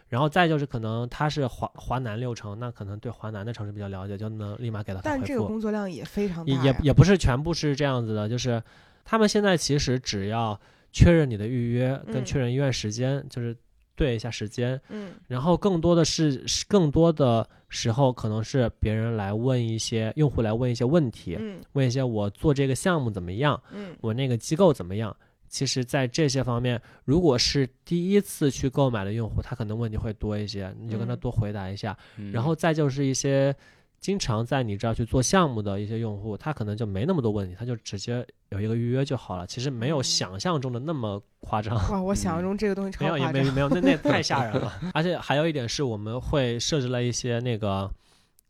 [0.07, 5.53] 然后再就是可能他是华华南六城，那可能对华南的城市比较了解，就能立马给到他但这个回复。
[5.53, 6.53] 工作量也非常大。
[6.53, 8.61] 也也也不是全部是这样子的，就是
[9.03, 10.57] 他们现在其实只要
[10.91, 13.57] 确认你的预约跟嗯确认医院时间，就是
[13.95, 15.13] 对一下时间，嗯。
[15.27, 23.95] 然后更多的是是更多的时候可能是别人来问一些用户来问一些问题，嗯问一些我做这个项目怎么样，嗯。
[24.01, 25.15] 我那个机构怎么样。
[25.47, 31.17] 其实，在这些方面，如果是第一次去购买的用户，他可能问题会多一些，你就跟他嗯。
[31.19, 31.97] 多回答一下。
[32.17, 32.31] 嗯。
[32.31, 33.55] 然后再就是一些
[33.99, 39.47] 经常在你这儿去做项目的一些用户，他可能就没那么多问题，他就直接有一个预约就好了。
[39.47, 43.43] 其实没有嗯想象中的那么夸张，哇，我想象中这个东西没有也超夸张。
[43.43, 44.71] 没没有，那那太 吓人了。
[44.93, 47.89] 而且还有一点是，我们会设置了一些那个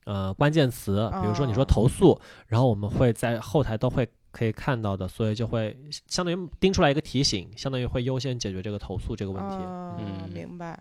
[0.06, 4.08] 呃关键词，比如说你说哦投诉，然后我们会在后台都会。
[4.36, 5.74] 可以看到的，所以就会
[6.08, 9.56] 相当于盯出来一个提醒，相当于会优先解决这个投诉这个问题。
[9.56, 10.78] 啊嗯明白。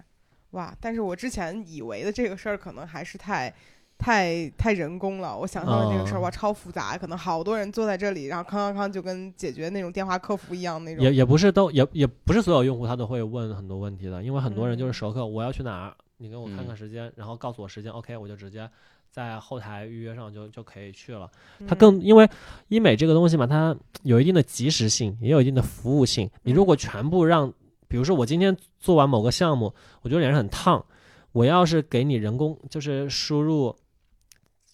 [0.50, 3.54] 哇，但是我之前以为的这个事儿可能还是太。
[3.98, 11.02] 太太人工了，我想象的这个事儿哦哇超复杂，可能好多人坐在这里，然后康康康就跟解决那种电话客服一样那种。
[11.04, 18.68] 也也不是都也也不是所有用户他都会问很多问题的，因为很多人就是嗯熟客，我要去哪儿，你给我看看嗯时间，然后告诉我时间，OK，我就直接
[19.10, 21.30] 在后台预约上就就可以去了。
[21.60, 22.28] 嗯它更因为
[22.68, 26.28] 医美这个东西嘛，它有一定的及时性，也有一定的服务性。
[26.42, 27.50] 你如果全部让，
[27.88, 29.72] 比如说我今天做完某个项目，
[30.02, 30.84] 我觉得脸上很烫，
[31.32, 33.74] 我要是给你人工就是输入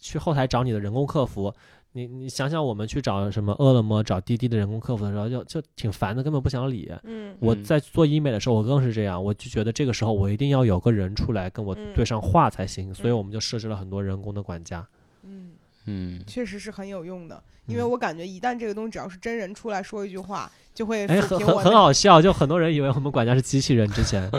[0.00, 1.54] 去后台找你的人工客服。
[1.92, 6.88] 你你想想，我们去找什么饿了么、找滴滴的人工客服的时候，就就挺烦的，根本不想理。
[7.02, 14.78] 嗯嗯我在做医美的时候，我更是这样，我就觉得这个时候我一定要有个人出来跟我嗯对上话才行，所以嗯我们就设置了很多人工的管家。
[14.78, 14.99] 嗯，
[15.86, 23.88] 嗯确实是很有用的，因为嗯我感觉一旦这个东西只要是真人出来说一句话，就会哎，很很很好笑，就很多人以为我们管家是机器人。
[23.92, 24.30] 之前，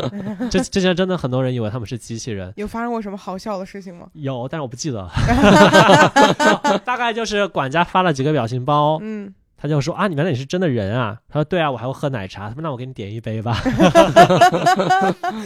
[0.50, 2.52] 之之前真的很多人以为他们是机器人。
[2.56, 4.08] 有发生过什么好笑的事情吗？
[4.14, 5.12] 有，但是我不记得了。
[6.86, 11.16] 大概就是管家发了几个表情包，嗯，他就说啊，你原来你是真的人啊？
[11.30, 12.48] 他说对啊，我还会喝奶茶。
[12.48, 13.62] 他说那我给你点一杯吧。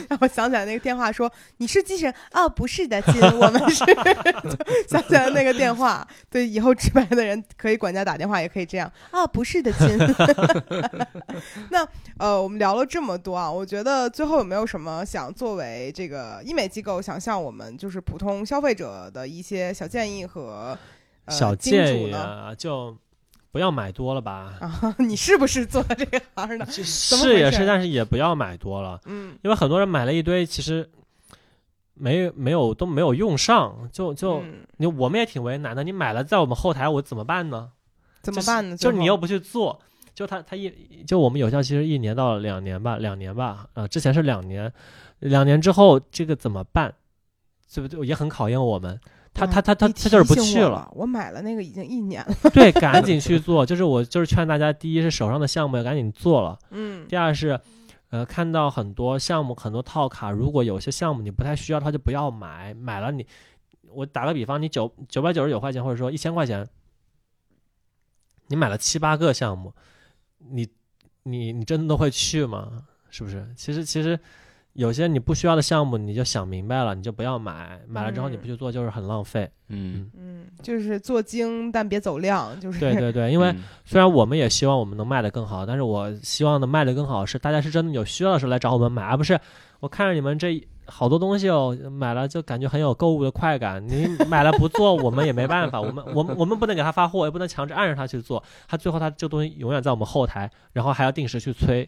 [0.09, 2.47] 让 我想起来那个电话说你是机器人啊？
[2.47, 3.83] 不是的，亲，我们是
[4.87, 6.07] 想起来那个电话。
[6.31, 9.27] 对，以后直白的人可以管家打电话也可以这样啊？
[9.27, 9.97] 不是的，亲。
[11.69, 11.85] 那
[12.17, 20.77] 呃，我们聊了这么多啊，我觉得最后有没有什么想作为这个医美机构想向我们就是普通消费者的一些小建议和、
[21.25, 22.17] 呃、小建议呢？
[22.17, 22.95] 议啊，就
[23.55, 24.53] 不要买多了吧。
[24.59, 26.65] 啊， 你是不是做这个行的？
[26.65, 30.89] 是也是，但是也不要买多了，嗯，因为很多人买了一堆，其实
[31.93, 35.85] 没没有都没有用上，就就嗯你我们也挺为难的。
[35.85, 37.71] 你买了在我们后台，我怎么办呢？
[38.21, 38.75] 怎么办呢？
[38.75, 39.79] 就是你又不去做，
[40.13, 40.69] 就他他一
[41.07, 44.69] 就我们有效期是一年到两年吧，两年吧，呃，之前是两年，
[45.19, 46.93] 两年之后这个怎么办？
[47.73, 48.05] 对不对？
[48.05, 48.99] 也很考验我们。
[49.35, 52.33] 他他他他他就是不去了，我买了那个已经一年了。
[52.53, 53.65] 对，赶紧去做。
[53.65, 57.59] 就是我就是劝大家，第一是手上的项目要赶紧做了， 嗯第二是，
[58.11, 62.73] 呃，看到很多项目很多套卡，如果有些项目你不太需要的话，就不要买。
[62.73, 63.27] 买了你，
[63.91, 66.65] 我打个比方，你九九百九十九块钱，或者说一千块钱，
[68.47, 69.73] 你买了七八个项目，
[70.49, 70.65] 你
[71.23, 72.83] 你你真的都会去吗？
[73.09, 73.45] 是不是？
[73.57, 74.17] 其实其实
[74.75, 77.79] 有些你不需要的项目，你就想明白了，你就不要买。
[77.87, 79.49] 买了之后你不去做，就是很浪费。
[79.69, 89.39] 嗯，嗯，就是做精但别走量，就是对对对，因为嗯虽然我们也希望我们能卖得更好，但是我希望能卖得更好是大家是真的有需要的时候来找我们买，而不是
[89.79, 93.81] 我看着你们这好多东西哦，买了就感觉很有购物的快感。
[93.87, 101.87] 你买了不做，我们也没办法，我们我们我们不能给他发货，也不能强制按着他去做，他最后他这个东西永远在我们后台，然后还要定时去催。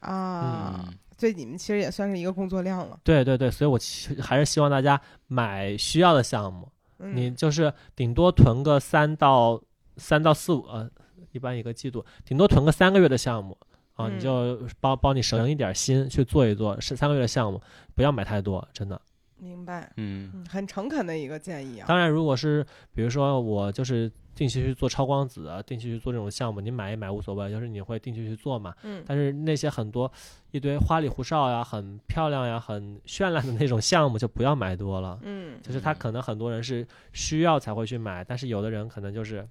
[0.00, 2.98] 啊，嗯所以你们其实也算是一个工作量了。
[3.04, 6.66] 对对对，所以我其实还是希望大家买需要的项目，
[6.98, 9.60] 嗯你就是顶多囤个三到
[9.98, 10.90] 三到四五呃，
[11.32, 13.54] 一般一个季度顶多囤个三个月的项目
[13.96, 17.60] 啊，嗯你就帮帮你省一点心去做一做，是三个月的项目，
[17.94, 18.98] 不要买太多，真的。
[19.40, 21.86] 明白，嗯嗯，很诚恳的一个建议啊。
[21.88, 22.64] 当然，如果是
[22.94, 28.74] 比如说我就是定期去做超光子啊，定期去做这种项目，你买一买无所谓，就是你会定期去做嘛。
[28.82, 30.10] 嗯但是那些很多
[30.50, 35.18] 一堆花里胡哨呀、很漂亮呀、很绚烂的那种项目，就不要买多了。
[35.22, 39.48] 嗯就是他可能很多人是需要才会去买，但是有的人可能就是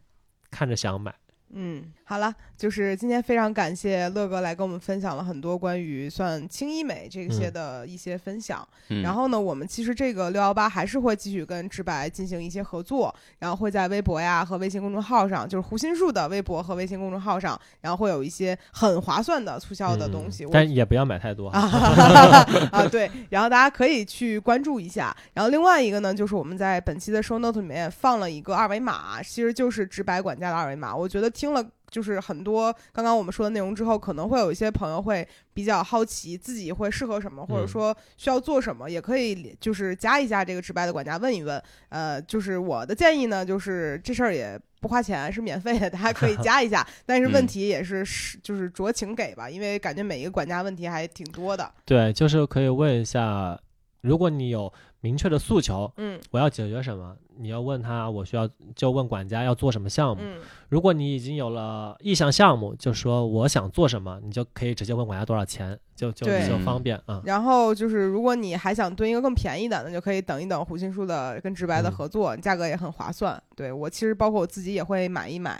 [0.49, 1.14] 看着想买。
[1.51, 8.67] 嗯，好了，就是今天非常感谢乐哥来跟我们分享了很多关于算轻医美这些嗯的一些分享。
[8.89, 20.45] 嗯，然后呢，我们其实这个六幺八还是会继续跟直白进行一些合作，然后会在微博呀和微信公众号上，就是胡心树的微博和微信公众号上，然后会有一些很划算的促销的东西。
[20.45, 21.49] 嗯但也不要买太多。
[21.49, 21.59] 啊
[22.71, 25.15] 啊，对，然后大家可以去关注一下。
[25.34, 30.95] 然后另外一个呢，就是我们在本期的 show note 里面放了一个二维码，其实就是直白管家的二维码。
[30.95, 41.61] 我觉得听了就是很多刚刚我们说的内容之后，可能会有一些朋友会比较好奇自己会适合什么，或者嗯说需要做什么，也可以就是加一下这个直白的管家问一问。
[41.90, 44.60] 呃，就是我的建议呢，就是这事儿也。
[44.82, 51.70] 不花钱是免费的，大家可以 加一下，但是问嗯题也是是就是酌情给吧，因为感觉每一个管家问题还挺多的。
[51.84, 53.60] 对，就是可以问一下，
[53.99, 54.72] 如果你有
[55.02, 60.22] 明确的诉求，嗯我要解决什么，你要问他，我需要就问管家要做什么项目。
[60.22, 60.38] 嗯
[60.68, 67.24] 如果你已经有了意向项目，就说我想做什么，你就可以直接问管家多少钱，就就对就方便啊。
[67.26, 73.41] 然后就是，如果你还想蹲一个更便宜的，那就可以等一等胡心树的跟直白的嗯合作，价格也很划算。
[73.56, 75.60] 对我其实包括我自己也会买一买，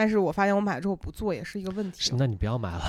[0.00, 2.14] 但是我发现我买了之后不做也是一个问题是，。
[2.16, 2.82] 那你不要买了。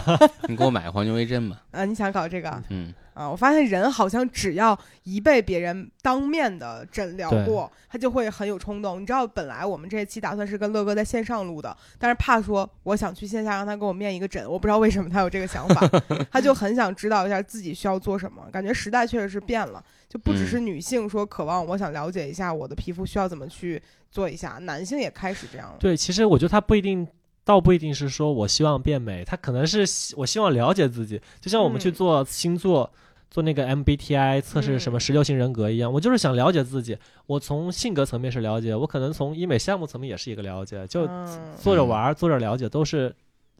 [0.48, 1.62] 你给我买黄金微针吧。
[1.72, 2.64] 啊，你想搞这个啊？
[2.70, 8.98] 嗯，啊我发现人好像只要一被别人当面的诊疗过，他就会很有冲动。
[8.98, 15.86] 你知道，本来我们这一期打算是跟乐哥在线上录的，但是怕说我想去线下让他给我面一个诊，我不知道为什么他有这个想法，
[16.32, 18.48] 他就很想知道一下自己需要做什么。
[18.50, 23.82] 感觉时代确实是变了，就不只是女性说渴望我想了解一下我的皮肤需要怎么去
[24.14, 25.76] 做一下，男性也开始这样了。
[25.80, 27.06] 对，其实我觉得他不一定，
[27.44, 32.90] 倒不一定是说我希望变美，他可能是希我希望了解自己，就像我们去嗯做星座。
[33.30, 36.96] 做那个 MBTI 测试什么嗯十六型人格一样，我就是想了解自己。
[37.26, 41.26] 我从性格层面是了解，我可能从医美项目层面也是一个了解，就嗯
[41.56, 43.12] 做着玩儿，做着了解，都是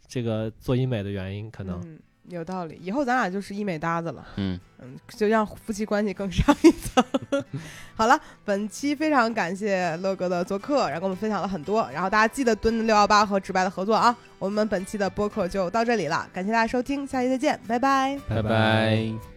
[0.06, 1.50] 这个做医美的原因。
[1.50, 1.98] 可能、嗯
[2.28, 4.26] 有道理，以后咱俩就是医美搭子了。
[4.36, 7.04] 嗯，嗯，就让夫妻关系更上一层。
[7.94, 11.88] 好了，本期非常感谢乐哥的做客，然后跟我们分享了很多。
[11.92, 14.16] 然后大家记得蹲六幺八和直白的合作啊！
[14.38, 18.18] 我们本期的播客就到这里了，感谢大家收听，下期再见，拜拜。
[18.28, 19.33] 拜拜。